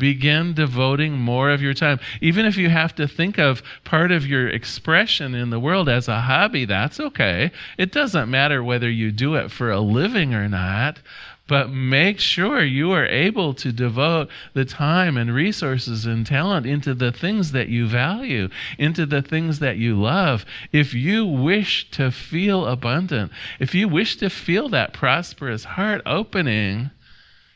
Begin 0.00 0.52
devoting 0.54 1.12
more 1.12 1.50
of 1.50 1.62
your 1.62 1.74
time. 1.74 2.00
Even 2.20 2.44
if 2.44 2.56
you 2.56 2.68
have 2.68 2.92
to 2.96 3.06
think 3.06 3.38
of 3.38 3.62
part 3.84 4.10
of 4.10 4.26
your 4.26 4.48
expression 4.48 5.36
in 5.36 5.50
the 5.50 5.60
world 5.60 5.88
as 5.88 6.08
a 6.08 6.22
hobby, 6.22 6.64
that's 6.64 6.98
okay. 6.98 7.52
It 7.78 7.92
doesn't 7.92 8.28
matter 8.28 8.64
whether 8.64 8.90
you 8.90 9.12
do 9.12 9.36
it 9.36 9.52
for 9.52 9.70
a 9.70 9.80
living 9.80 10.34
or 10.34 10.48
not. 10.48 10.98
But 11.46 11.70
make 11.70 12.20
sure 12.20 12.62
you 12.62 12.92
are 12.92 13.06
able 13.06 13.54
to 13.54 13.72
devote 13.72 14.28
the 14.54 14.64
time 14.64 15.16
and 15.16 15.34
resources 15.34 16.06
and 16.06 16.24
talent 16.24 16.64
into 16.64 16.94
the 16.94 17.10
things 17.10 17.50
that 17.50 17.68
you 17.68 17.88
value, 17.88 18.48
into 18.78 19.04
the 19.04 19.20
things 19.20 19.58
that 19.58 19.76
you 19.76 20.00
love. 20.00 20.46
If 20.70 20.94
you 20.94 21.26
wish 21.26 21.90
to 21.90 22.12
feel 22.12 22.66
abundant, 22.66 23.32
if 23.58 23.74
you 23.74 23.88
wish 23.88 24.16
to 24.18 24.30
feel 24.30 24.68
that 24.68 24.92
prosperous 24.92 25.64
heart 25.64 26.02
opening, 26.06 26.92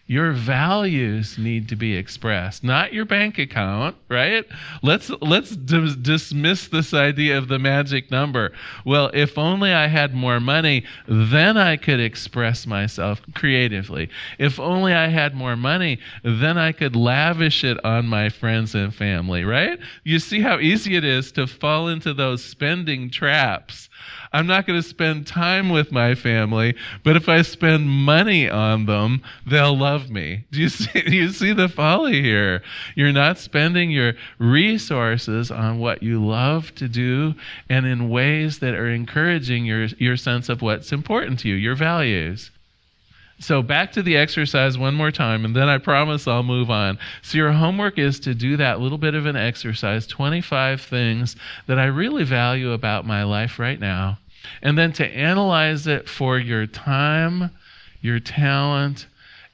your 0.06 0.32
values 0.32 1.38
need 1.38 1.68
to 1.68 1.76
be 1.76 1.96
expressed 1.96 2.62
not 2.62 2.92
your 2.92 3.04
bank 3.04 3.38
account 3.38 3.96
right? 4.08 4.46
Let's 4.82 5.10
let's 5.20 5.50
d- 5.56 5.96
dismiss 6.00 6.68
this 6.68 6.94
idea 6.94 7.36
of 7.36 7.48
the 7.48 7.58
magic 7.58 8.10
number. 8.10 8.52
Well 8.84 9.10
if 9.12 9.36
only 9.36 9.72
i 9.72 9.86
had 9.88 10.14
more 10.14 10.40
money 10.40 10.84
then 11.08 11.56
i 11.56 11.76
could 11.76 12.00
express 12.00 12.66
myself 12.66 13.20
creatively. 13.34 14.08
If 14.38 14.60
only 14.60 14.94
i 14.94 15.08
had 15.08 15.34
more 15.34 15.56
money 15.56 15.98
then 16.22 16.56
i 16.58 16.72
could 16.72 16.94
lavish 16.96 17.64
it 17.64 17.84
on 17.84 18.06
my 18.06 18.28
friends 18.28 18.74
and 18.74 18.94
family 18.94 19.44
right? 19.44 19.78
You 20.04 20.18
see 20.18 20.40
how 20.40 20.58
easy 20.58 20.96
it 20.96 21.04
is 21.04 21.32
to 21.32 21.46
fall 21.46 21.88
into 21.88 22.14
those 22.14 22.44
spending 22.44 23.10
traps 23.10 23.88
I'm 24.34 24.48
not 24.48 24.66
going 24.66 24.82
to 24.82 24.86
spend 24.86 25.28
time 25.28 25.68
with 25.68 25.92
my 25.92 26.16
family, 26.16 26.74
but 27.04 27.14
if 27.14 27.28
I 27.28 27.42
spend 27.42 27.88
money 27.88 28.50
on 28.50 28.84
them, 28.84 29.22
they'll 29.46 29.78
love 29.78 30.10
me. 30.10 30.44
Do 30.50 30.60
you 30.60 30.68
see, 30.70 31.02
do 31.02 31.14
you 31.14 31.28
see 31.28 31.52
the 31.52 31.68
folly 31.68 32.20
here? 32.20 32.60
You're 32.96 33.12
not 33.12 33.38
spending 33.38 33.92
your 33.92 34.14
resources 34.40 35.52
on 35.52 35.78
what 35.78 36.02
you 36.02 36.20
love 36.20 36.74
to 36.74 36.88
do 36.88 37.36
and 37.70 37.86
in 37.86 38.10
ways 38.10 38.58
that 38.58 38.74
are 38.74 38.90
encouraging 38.90 39.66
your, 39.66 39.84
your 39.98 40.16
sense 40.16 40.48
of 40.48 40.62
what's 40.62 40.90
important 40.90 41.38
to 41.40 41.48
you, 41.48 41.54
your 41.54 41.76
values. 41.76 42.50
So 43.38 43.62
back 43.62 43.92
to 43.92 44.02
the 44.02 44.16
exercise 44.16 44.76
one 44.76 44.96
more 44.96 45.12
time, 45.12 45.44
and 45.44 45.54
then 45.54 45.68
I 45.68 45.78
promise 45.78 46.26
I'll 46.26 46.42
move 46.42 46.72
on. 46.72 46.98
So 47.22 47.38
your 47.38 47.52
homework 47.52 47.98
is 48.00 48.18
to 48.20 48.34
do 48.34 48.56
that 48.56 48.80
little 48.80 48.98
bit 48.98 49.14
of 49.14 49.26
an 49.26 49.36
exercise 49.36 50.08
25 50.08 50.80
things 50.80 51.36
that 51.68 51.78
I 51.78 51.84
really 51.84 52.24
value 52.24 52.72
about 52.72 53.06
my 53.06 53.22
life 53.22 53.60
right 53.60 53.78
now 53.78 54.18
and 54.62 54.76
then 54.76 54.92
to 54.94 55.06
analyze 55.06 55.86
it 55.86 56.08
for 56.08 56.38
your 56.38 56.66
time, 56.66 57.50
your 58.00 58.20
talent, 58.20 59.06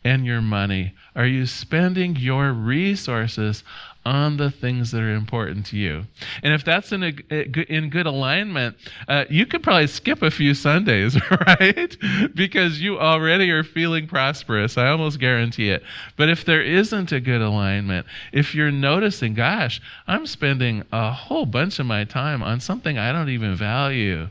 and 0.04 0.24
your 0.24 0.40
money. 0.40 0.94
Are 1.14 1.26
you 1.26 1.44
spending 1.46 2.16
your 2.16 2.52
resources 2.52 3.64
on 4.06 4.38
the 4.38 4.50
things 4.50 4.92
that 4.92 5.02
are 5.02 5.14
important 5.14 5.66
to 5.66 5.76
you? 5.76 6.04
And 6.42 6.54
if 6.54 6.64
that's 6.64 6.92
in, 6.92 7.02
a, 7.02 7.72
in 7.72 7.90
good 7.90 8.06
alignment, 8.06 8.76
uh, 9.08 9.26
you 9.28 9.44
could 9.44 9.62
probably 9.62 9.88
skip 9.88 10.22
a 10.22 10.30
few 10.30 10.54
Sundays, 10.54 11.18
right? 11.46 11.96
because 12.34 12.80
you 12.80 12.98
already 12.98 13.50
are 13.50 13.62
feeling 13.64 14.06
prosperous. 14.06 14.78
I 14.78 14.88
almost 14.88 15.20
guarantee 15.20 15.68
it. 15.68 15.82
But 16.16 16.30
if 16.30 16.44
there 16.44 16.62
isn't 16.62 17.12
a 17.12 17.20
good 17.20 17.42
alignment, 17.42 18.06
if 18.32 18.54
you're 18.54 18.70
noticing, 18.70 19.34
gosh, 19.34 19.82
I'm 20.06 20.26
spending 20.26 20.84
a 20.92 21.12
whole 21.12 21.44
bunch 21.44 21.78
of 21.78 21.86
my 21.86 22.04
time 22.04 22.42
on 22.42 22.60
something 22.60 22.96
I 22.96 23.12
don't 23.12 23.28
even 23.28 23.54
value 23.54 24.28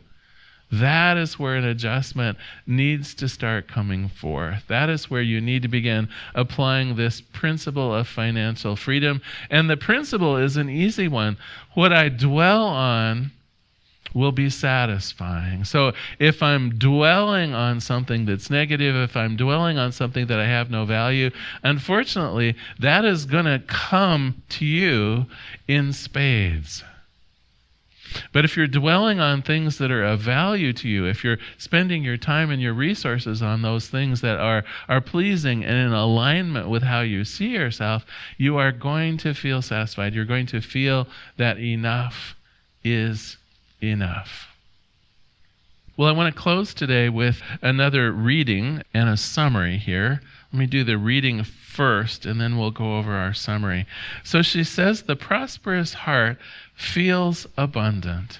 that 0.72 1.18
is 1.18 1.40
where 1.40 1.56
an 1.56 1.64
adjustment 1.64 2.38
needs 2.68 3.16
to 3.16 3.28
start 3.28 3.68
coming 3.68 4.08
forth. 4.08 4.64
That 4.68 4.90
is 4.90 5.10
where 5.10 5.22
you 5.22 5.42
need 5.42 5.64
to 5.64 5.68
begin 5.68 6.10
applying 6.36 6.96
this 6.96 7.22
principle 7.22 7.94
of 7.94 8.08
financial 8.08 8.76
freedom. 8.76 9.22
And 9.50 9.70
the 9.70 9.78
principle 9.78 10.38
is 10.38 10.58
an 10.58 10.70
easy 10.70 11.08
one. 11.08 11.38
What 11.74 11.92
I 11.92 12.10
dwell 12.10 12.64
on 12.64 13.32
will 14.14 14.32
be 14.32 14.50
satisfying. 14.50 15.64
So 15.64 15.94
if 16.20 16.42
I'm 16.42 16.78
dwelling 16.78 17.54
on 17.54 17.80
something 17.80 18.26
that's 18.26 18.50
negative, 18.50 18.96
if 18.96 19.16
I'm 19.16 19.36
dwelling 19.36 19.78
on 19.78 19.92
something 19.92 20.28
that 20.28 20.40
I 20.40 20.48
have 20.48 20.70
no 20.70 20.86
value, 20.86 21.32
unfortunately, 21.64 22.56
that 22.80 23.06
is 23.06 23.26
going 23.26 23.46
to 23.46 23.62
come 23.68 24.42
to 24.50 24.66
you 24.66 25.26
in 25.68 25.94
spades. 25.94 26.84
But 28.32 28.46
if 28.46 28.56
you're 28.56 28.68
dwelling 28.68 29.20
on 29.20 29.42
things 29.42 29.78
that 29.78 29.92
are 29.92 30.04
of 30.04 30.20
value 30.20 30.74
to 30.74 30.88
you, 30.88 31.06
if 31.06 31.24
you're 31.24 31.38
spending 31.58 32.04
your 32.04 32.18
time 32.18 32.52
and 32.52 32.62
your 32.62 32.74
resources 32.74 33.42
on 33.42 33.62
those 33.62 33.88
things 33.88 34.22
that 34.22 34.40
are, 34.40 34.64
are 34.88 35.02
pleasing 35.02 35.64
and 35.64 35.76
in 35.76 35.94
alignment 35.94 36.70
with 36.70 36.84
how 36.84 37.02
you 37.02 37.26
see 37.26 37.50
yourself, 37.50 38.06
you 38.38 38.58
are 38.58 38.72
going 38.72 39.18
to 39.18 39.34
feel 39.34 39.62
satisfied. 39.62 40.14
You're 40.14 40.26
going 40.26 40.48
to 40.48 40.62
feel 40.62 41.08
that 41.38 41.60
enough 41.60 42.36
is 42.84 43.38
enough. 43.82 44.48
Well, 45.98 46.08
I 46.08 46.14
want 46.14 46.34
to 46.34 46.42
close 46.42 46.74
today 46.74 47.10
with 47.10 47.42
another 47.62 48.14
reading 48.14 48.84
and 48.94 49.10
a 49.10 49.18
summary 49.18 49.78
here. 49.78 50.22
Let 50.52 50.60
me 50.60 50.66
do 50.66 50.84
the 50.84 50.98
reading 50.98 51.44
first, 51.44 52.26
and 52.26 52.42
then 52.42 52.58
we'll 52.58 52.72
go 52.72 52.98
over 52.98 53.14
our 53.14 53.36
summary. 53.36 53.86
So 54.24 54.42
she 54.42 54.64
says, 54.64 55.04
The 55.04 55.16
prosperous 55.16 55.94
heart 55.94 56.38
feels 56.74 57.46
abundant. 57.56 58.40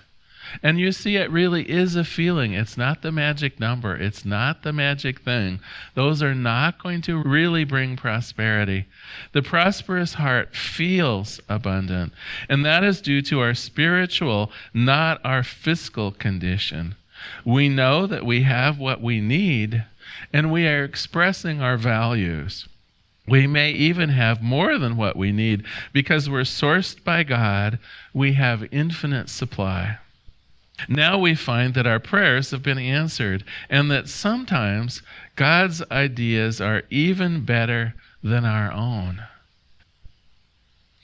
And 0.64 0.80
you 0.80 0.92
see, 0.92 1.16
it 1.16 1.30
really 1.30 1.70
is 1.70 1.96
a 1.96 2.04
feeling. 2.04 2.54
It's 2.54 2.76
not 2.76 3.04
the 3.04 3.12
magic 3.12 3.60
number, 3.60 3.96
it's 3.96 4.26
not 4.26 4.64
the 4.64 4.74
magic 4.74 5.20
thing. 5.20 5.60
Those 5.94 6.24
are 6.24 6.34
not 6.34 6.82
going 6.82 7.02
to 7.04 7.22
really 7.22 7.64
bring 7.64 7.96
prosperity. 7.96 8.88
The 9.32 9.44
prosperous 9.44 10.16
heart 10.16 10.56
feels 10.56 11.40
abundant, 11.48 12.14
and 12.50 12.66
that 12.66 12.84
is 12.84 13.02
due 13.02 13.22
to 13.24 13.42
our 13.42 13.54
spiritual, 13.54 14.52
not 14.74 15.22
our 15.24 15.44
fiscal 15.44 16.12
condition. 16.12 16.96
We 17.46 17.70
know 17.70 18.08
that 18.08 18.26
we 18.26 18.42
have 18.42 18.80
what 18.80 19.02
we 19.02 19.22
need 19.22 19.84
and 20.34 20.52
we 20.52 20.68
are 20.68 20.84
expressing 20.84 21.62
our 21.62 21.78
values. 21.78 22.68
We 23.28 23.46
may 23.46 23.72
even 23.72 24.10
have 24.10 24.42
more 24.42 24.78
than 24.80 24.98
what 24.98 25.16
we 25.16 25.32
need 25.32 25.64
because 25.94 26.30
we're 26.30 26.42
sourced 26.42 27.04
by 27.04 27.24
God. 27.24 27.78
We 28.14 28.34
have 28.34 28.68
infinite 28.72 29.30
supply. 29.30 30.00
Now 30.88 31.18
we 31.20 31.36
find 31.36 31.74
that 31.74 31.86
our 31.86 32.00
prayers 32.00 32.52
have 32.52 32.64
been 32.64 32.80
answered 32.80 33.44
and 33.70 33.92
that 33.92 34.08
sometimes 34.10 35.02
God's 35.36 35.84
ideas 35.92 36.60
are 36.62 36.84
even 36.90 37.46
better 37.46 37.94
than 38.24 38.46
our 38.46 38.72
own. 38.72 39.22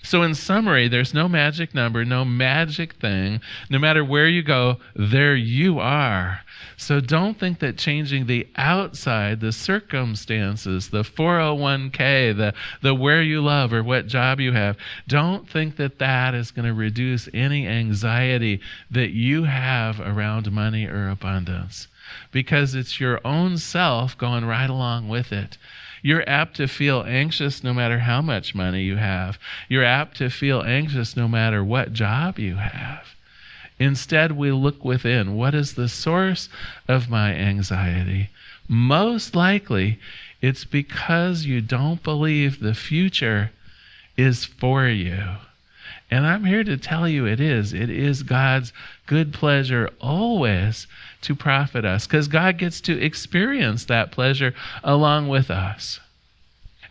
So, 0.05 0.21
in 0.21 0.35
summary, 0.35 0.87
there's 0.87 1.15
no 1.15 1.27
magic 1.27 1.73
number, 1.73 2.05
no 2.05 2.23
magic 2.23 2.93
thing. 2.93 3.41
No 3.71 3.79
matter 3.79 4.05
where 4.05 4.27
you 4.27 4.43
go, 4.43 4.77
there 4.95 5.35
you 5.35 5.79
are. 5.79 6.41
So, 6.77 6.99
don't 6.99 7.39
think 7.39 7.57
that 7.59 7.79
changing 7.79 8.27
the 8.27 8.47
outside, 8.55 9.39
the 9.39 9.51
circumstances, 9.51 10.89
the 10.89 11.01
401k, 11.01 12.37
the, 12.37 12.53
the 12.83 12.93
where 12.93 13.23
you 13.23 13.41
love 13.41 13.73
or 13.73 13.83
what 13.83 14.05
job 14.05 14.39
you 14.39 14.51
have, 14.51 14.77
don't 15.07 15.49
think 15.49 15.75
that 15.77 15.97
that 15.97 16.35
is 16.35 16.51
going 16.51 16.67
to 16.67 16.73
reduce 16.75 17.27
any 17.33 17.67
anxiety 17.67 18.61
that 18.91 19.09
you 19.09 19.45
have 19.45 19.99
around 19.99 20.51
money 20.51 20.85
or 20.85 21.09
abundance 21.09 21.87
because 22.31 22.75
it's 22.75 22.99
your 22.99 23.19
own 23.25 23.57
self 23.57 24.15
going 24.17 24.45
right 24.45 24.69
along 24.69 25.07
with 25.09 25.31
it. 25.31 25.57
You're 26.05 26.29
apt 26.29 26.57
to 26.57 26.67
feel 26.67 27.03
anxious 27.07 27.63
no 27.63 27.73
matter 27.73 27.97
how 27.97 28.21
much 28.21 28.53
money 28.53 28.83
you 28.83 28.97
have. 28.97 29.39
You're 29.67 29.83
apt 29.83 30.17
to 30.17 30.29
feel 30.29 30.61
anxious 30.61 31.17
no 31.17 31.27
matter 31.27 31.63
what 31.63 31.93
job 31.93 32.37
you 32.37 32.57
have. 32.57 33.15
Instead, 33.79 34.33
we 34.33 34.51
look 34.51 34.85
within. 34.85 35.33
What 35.33 35.55
is 35.55 35.73
the 35.73 35.89
source 35.89 36.47
of 36.87 37.09
my 37.09 37.33
anxiety? 37.33 38.29
Most 38.67 39.35
likely, 39.35 39.97
it's 40.43 40.63
because 40.63 41.47
you 41.47 41.59
don't 41.59 42.03
believe 42.03 42.59
the 42.59 42.75
future 42.75 43.49
is 44.15 44.45
for 44.45 44.87
you. 44.87 45.37
And 46.11 46.25
I'm 46.25 46.45
here 46.45 46.63
to 46.63 46.77
tell 46.77 47.07
you 47.07 47.25
it 47.25 47.39
is. 47.39 47.73
It 47.73 47.89
is 47.89 48.23
God's 48.23 48.71
good 49.07 49.33
pleasure 49.33 49.89
always 49.99 50.87
to 51.21 51.35
profit 51.35 51.83
us 51.83 52.05
because 52.05 52.27
God 52.27 52.57
gets 52.57 52.79
to 52.81 53.01
experience 53.03 53.85
that 53.85 54.11
pleasure 54.11 54.53
along 54.83 55.27
with 55.29 55.49
us. 55.49 55.99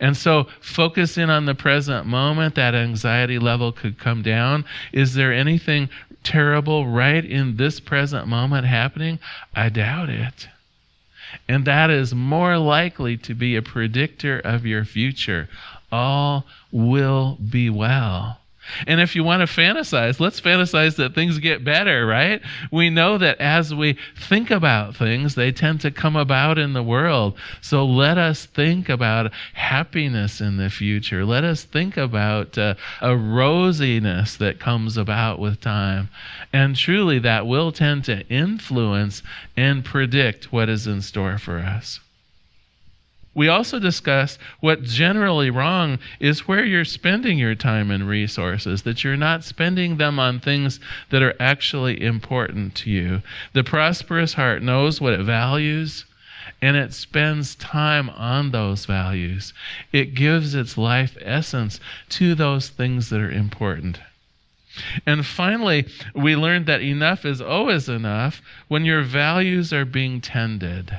And 0.00 0.16
so 0.16 0.48
focus 0.60 1.16
in 1.16 1.30
on 1.30 1.46
the 1.46 1.54
present 1.54 2.06
moment. 2.06 2.56
That 2.56 2.74
anxiety 2.74 3.38
level 3.38 3.70
could 3.70 3.98
come 3.98 4.22
down. 4.22 4.64
Is 4.92 5.14
there 5.14 5.32
anything 5.32 5.88
terrible 6.24 6.88
right 6.88 7.24
in 7.24 7.56
this 7.56 7.78
present 7.78 8.26
moment 8.26 8.66
happening? 8.66 9.20
I 9.54 9.68
doubt 9.68 10.08
it. 10.08 10.48
And 11.48 11.64
that 11.64 11.90
is 11.90 12.14
more 12.14 12.58
likely 12.58 13.16
to 13.18 13.34
be 13.34 13.54
a 13.54 13.62
predictor 13.62 14.40
of 14.40 14.66
your 14.66 14.84
future. 14.84 15.48
All 15.92 16.44
will 16.72 17.36
be 17.36 17.70
well. 17.70 18.38
And 18.86 19.00
if 19.00 19.14
you 19.14 19.24
want 19.24 19.40
to 19.40 19.52
fantasize, 19.60 20.20
let's 20.20 20.40
fantasize 20.40 20.96
that 20.96 21.14
things 21.14 21.38
get 21.38 21.64
better, 21.64 22.06
right? 22.06 22.40
We 22.70 22.90
know 22.90 23.18
that 23.18 23.40
as 23.40 23.74
we 23.74 23.96
think 24.16 24.50
about 24.50 24.96
things, 24.96 25.34
they 25.34 25.52
tend 25.52 25.80
to 25.82 25.90
come 25.90 26.16
about 26.16 26.58
in 26.58 26.72
the 26.72 26.82
world. 26.82 27.38
So 27.60 27.84
let 27.84 28.18
us 28.18 28.46
think 28.46 28.88
about 28.88 29.32
happiness 29.52 30.40
in 30.40 30.56
the 30.56 30.70
future. 30.70 31.24
Let 31.24 31.44
us 31.44 31.64
think 31.64 31.96
about 31.96 32.56
uh, 32.58 32.74
a 33.00 33.10
rosiness 33.10 34.36
that 34.38 34.60
comes 34.60 34.96
about 34.96 35.38
with 35.38 35.60
time. 35.60 36.08
And 36.52 36.76
truly, 36.76 37.18
that 37.20 37.46
will 37.46 37.72
tend 37.72 38.04
to 38.04 38.26
influence 38.28 39.22
and 39.56 39.84
predict 39.84 40.52
what 40.52 40.68
is 40.68 40.86
in 40.86 41.02
store 41.02 41.38
for 41.38 41.58
us. 41.58 42.00
We 43.34 43.48
also 43.48 43.80
discussed 43.80 44.38
what 44.60 44.84
generally 44.84 45.50
wrong 45.50 45.98
is 46.20 46.46
where 46.46 46.64
you're 46.64 46.84
spending 46.84 47.36
your 47.36 47.56
time 47.56 47.90
and 47.90 48.06
resources, 48.08 48.82
that 48.82 49.02
you're 49.02 49.16
not 49.16 49.42
spending 49.42 49.96
them 49.96 50.20
on 50.20 50.38
things 50.38 50.78
that 51.10 51.22
are 51.22 51.34
actually 51.40 52.00
important 52.00 52.76
to 52.76 52.90
you. 52.90 53.22
The 53.52 53.64
prosperous 53.64 54.34
heart 54.34 54.62
knows 54.62 55.00
what 55.00 55.14
it 55.14 55.22
values 55.22 56.04
and 56.62 56.76
it 56.76 56.92
spends 56.92 57.56
time 57.56 58.08
on 58.10 58.52
those 58.52 58.86
values. 58.86 59.52
It 59.92 60.14
gives 60.14 60.54
its 60.54 60.78
life 60.78 61.16
essence 61.20 61.80
to 62.10 62.34
those 62.34 62.68
things 62.68 63.10
that 63.10 63.20
are 63.20 63.30
important. 63.30 63.98
And 65.06 65.26
finally, 65.26 65.86
we 66.14 66.36
learned 66.36 66.66
that 66.66 66.82
enough 66.82 67.24
is 67.24 67.40
always 67.40 67.88
enough 67.88 68.42
when 68.68 68.84
your 68.84 69.02
values 69.02 69.72
are 69.72 69.84
being 69.84 70.20
tended 70.20 70.98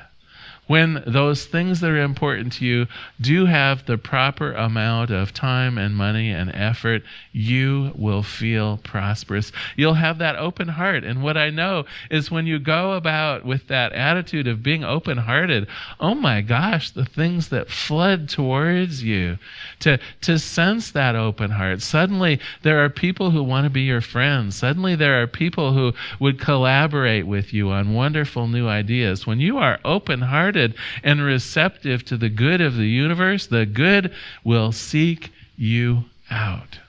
when 0.67 1.03
those 1.05 1.45
things 1.45 1.79
that 1.79 1.91
are 1.91 2.01
important 2.01 2.53
to 2.53 2.65
you 2.65 2.87
do 3.21 3.45
have 3.45 3.85
the 3.85 3.97
proper 3.97 4.53
amount 4.53 5.11
of 5.11 5.33
time 5.33 5.77
and 5.77 5.95
money 5.95 6.31
and 6.31 6.51
effort, 6.55 7.03
you 7.31 7.91
will 7.95 8.23
feel 8.23 8.77
prosperous. 8.77 9.51
You'll 9.75 9.93
have 9.93 10.17
that 10.17 10.35
open 10.37 10.67
heart. 10.67 11.03
And 11.03 11.21
what 11.21 11.37
I 11.37 11.51
know 11.51 11.85
is 12.09 12.31
when 12.31 12.47
you 12.47 12.57
go 12.57 12.93
about 12.93 13.45
with 13.45 13.67
that 13.67 13.93
attitude 13.93 14.47
of 14.47 14.63
being 14.63 14.83
open 14.83 15.17
hearted, 15.19 15.67
oh 15.99 16.15
my 16.15 16.41
gosh, 16.41 16.91
the 16.91 17.05
things 17.05 17.49
that 17.49 17.69
flood 17.69 18.27
towards 18.27 19.03
you, 19.03 19.37
to, 19.81 19.99
to 20.21 20.39
sense 20.39 20.91
that 20.91 21.15
open 21.15 21.51
heart. 21.51 21.81
Suddenly, 21.81 22.39
there 22.63 22.83
are 22.83 22.89
people 22.89 23.29
who 23.29 23.43
want 23.43 23.65
to 23.65 23.69
be 23.69 23.81
your 23.81 24.01
friends. 24.01 24.55
Suddenly, 24.55 24.95
there 24.95 25.21
are 25.21 25.27
people 25.27 25.73
who 25.73 25.93
would 26.19 26.39
collaborate 26.39 27.27
with 27.27 27.53
you 27.53 27.69
on 27.69 27.93
wonderful 27.93 28.47
new 28.47 28.67
ideas. 28.67 29.27
When 29.27 29.39
you 29.39 29.57
are 29.57 29.79
open 29.85 30.21
hearted, 30.21 30.54
hearted 30.55 30.75
and 31.03 31.21
receptive 31.21 32.05
to 32.05 32.17
the 32.17 32.29
good 32.29 32.61
of 32.61 32.75
the 32.75 32.87
universe, 32.87 33.47
the 33.47 33.65
good 33.65 34.13
will 34.43 34.71
seek 34.71 35.31
you 35.57 36.05
out. 36.31 36.79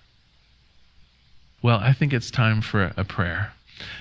Well, 1.63 1.79
I 1.79 1.93
think 1.93 2.13
it's 2.13 2.31
time 2.31 2.61
for 2.61 2.93
a 2.97 3.05
prayer. 3.05 3.53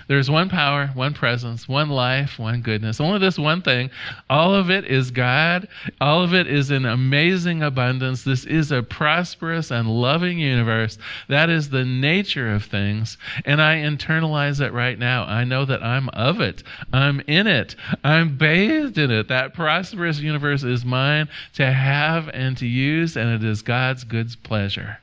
There's 0.08 0.30
one 0.30 0.50
power, 0.50 0.88
one 0.94 1.14
presence, 1.14 1.68
one 1.68 1.90
life, 1.90 2.38
one 2.38 2.62
goodness. 2.62 3.02
Only 3.02 3.20
this 3.20 3.40
one 3.40 3.62
thing. 3.62 3.90
All 4.30 4.54
of 4.54 4.70
it 4.70 4.86
is 4.86 5.12
God. 5.12 5.68
All 6.00 6.24
of 6.24 6.34
it 6.34 6.48
is 6.48 6.72
in 6.72 6.86
amazing 6.86 7.64
abundance. 7.64 8.24
This 8.24 8.46
is 8.46 8.72
a 8.72 8.84
prosperous 8.84 9.72
and 9.72 9.90
loving 9.90 10.38
universe. 10.38 10.98
That 11.28 11.50
is 11.50 11.70
the 11.70 11.86
nature 11.86 12.54
of 12.54 12.64
things. 12.66 13.18
And 13.46 13.62
I 13.62 13.78
internalize 13.78 14.62
it 14.62 14.74
right 14.74 14.98
now. 14.98 15.24
I 15.26 15.44
know 15.44 15.66
that 15.66 15.84
I'm 15.84 16.10
of 16.10 16.40
it. 16.40 16.64
I'm 16.94 17.22
in 17.28 17.48
it. 17.48 17.76
I'm 18.04 18.38
bathed 18.38 18.98
in 18.98 19.12
it. 19.12 19.28
That 19.28 19.54
prosperous 19.54 20.20
universe 20.20 20.64
is 20.64 20.86
mine 20.86 21.30
to 21.54 21.72
have 21.72 22.30
and 22.30 22.58
to 22.58 22.68
use, 22.68 23.18
and 23.18 23.30
it 23.30 23.48
is 23.48 23.62
God's 23.62 24.04
good 24.04 24.36
pleasure. 24.44 25.00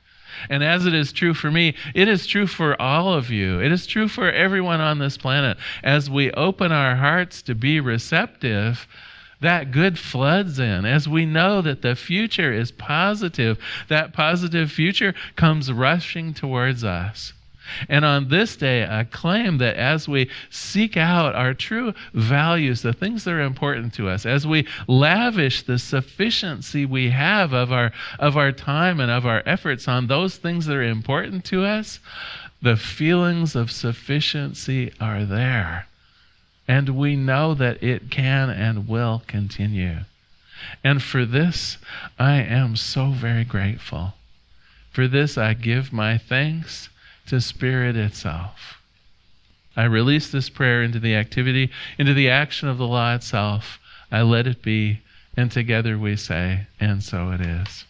And 0.49 0.63
as 0.63 0.85
it 0.85 0.93
is 0.93 1.11
true 1.11 1.33
for 1.33 1.51
me, 1.51 1.75
it 1.93 2.07
is 2.07 2.27
true 2.27 2.47
for 2.47 2.79
all 2.81 3.13
of 3.13 3.29
you. 3.29 3.61
It 3.61 3.71
is 3.71 3.85
true 3.85 4.07
for 4.07 4.31
everyone 4.31 4.81
on 4.81 4.99
this 4.99 5.17
planet. 5.17 5.57
As 5.83 6.09
we 6.09 6.31
open 6.31 6.71
our 6.71 6.95
hearts 6.95 7.41
to 7.43 7.55
be 7.55 7.79
receptive, 7.79 8.87
that 9.41 9.71
good 9.71 9.99
floods 9.99 10.57
in. 10.57 10.85
As 10.85 11.07
we 11.07 11.25
know 11.25 11.61
that 11.61 11.81
the 11.81 11.95
future 11.95 12.51
is 12.51 12.71
positive, 12.71 13.59
that 13.89 14.13
positive 14.13 14.71
future 14.71 15.13
comes 15.35 15.71
rushing 15.71 16.33
towards 16.33 16.83
us. 16.83 17.33
And 17.89 18.03
on 18.03 18.27
this 18.27 18.55
day, 18.55 18.85
I 18.85 19.05
claim 19.05 19.57
that 19.59 19.75
as 19.77 20.07
we 20.07 20.29
seek 20.49 20.97
out 20.97 21.35
our 21.35 21.53
true 21.53 21.93
values, 22.13 22.81
the 22.81 22.93
things 22.93 23.23
that 23.23 23.31
are 23.31 23.41
important 23.41 23.93
to 23.95 24.09
us, 24.09 24.25
as 24.25 24.45
we 24.45 24.67
lavish 24.87 25.63
the 25.63 25.79
sufficiency 25.79 26.85
we 26.85 27.09
have 27.09 27.53
of 27.53 27.71
our, 27.71 27.91
of 28.19 28.37
our 28.37 28.51
time 28.51 28.99
and 28.99 29.11
of 29.11 29.25
our 29.25 29.43
efforts 29.45 29.87
on 29.87 30.07
those 30.07 30.37
things 30.37 30.65
that 30.65 30.75
are 30.75 30.83
important 30.83 31.45
to 31.45 31.63
us, 31.63 31.99
the 32.61 32.77
feelings 32.77 33.55
of 33.55 33.71
sufficiency 33.71 34.91
are 34.99 35.25
there. 35.25 35.87
And 36.67 36.89
we 36.89 37.15
know 37.15 37.53
that 37.55 37.83
it 37.83 38.09
can 38.09 38.49
and 38.49 38.87
will 38.87 39.23
continue. 39.27 39.99
And 40.83 41.03
for 41.03 41.25
this, 41.25 41.77
I 42.17 42.35
am 42.35 42.77
so 42.77 43.11
very 43.11 43.43
grateful. 43.43 44.13
For 44.91 45.07
this, 45.07 45.37
I 45.37 45.55
give 45.55 45.91
my 45.91 46.17
thanks 46.17 46.87
to 47.27 47.39
Spirit 47.41 47.95
itself. 47.95 48.81
I 49.75 49.85
release 49.85 50.29
this 50.31 50.49
prayer 50.49 50.83
into 50.83 50.99
the 50.99 51.15
activity, 51.15 51.71
into 51.97 52.13
the 52.13 52.29
action 52.29 52.67
of 52.67 52.77
the 52.77 52.87
law 52.87 53.15
itself. 53.15 53.79
I 54.11 54.21
let 54.21 54.45
it 54.45 54.61
be, 54.61 55.01
and 55.35 55.51
together 55.51 55.97
we 55.97 56.15
say, 56.15 56.67
and 56.79 57.01
so 57.01 57.31
it 57.31 57.41
is. 57.41 57.85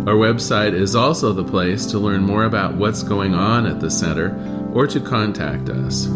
Our 0.07 0.15
website 0.15 0.73
is 0.73 0.95
also 0.95 1.33
the 1.33 1.43
place 1.43 1.85
to 1.85 1.99
learn 1.99 2.23
more 2.23 2.45
about 2.45 2.73
what's 2.73 3.03
going 3.03 3.35
on 3.35 3.67
at 3.67 3.79
the 3.79 3.91
center 3.91 4.35
or 4.73 4.87
to 4.87 4.99
contact 4.99 5.69
us. 5.69 6.07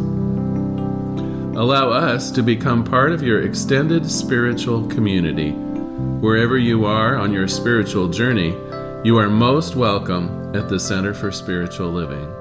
Allow 1.56 1.92
us 1.92 2.32
to 2.32 2.42
become 2.42 2.84
part 2.84 3.12
of 3.12 3.22
your 3.22 3.44
extended 3.44 4.10
spiritual 4.10 4.88
community. 4.88 5.52
Wherever 5.52 6.58
you 6.58 6.86
are 6.86 7.18
on 7.18 7.32
your 7.32 7.48
spiritual 7.48 8.08
journey, 8.08 8.56
you 9.04 9.18
are 9.18 9.28
most 9.28 9.76
welcome 9.76 10.56
at 10.56 10.70
the 10.70 10.80
Center 10.80 11.12
for 11.12 11.32
Spiritual 11.32 11.92
Living. 11.92 12.41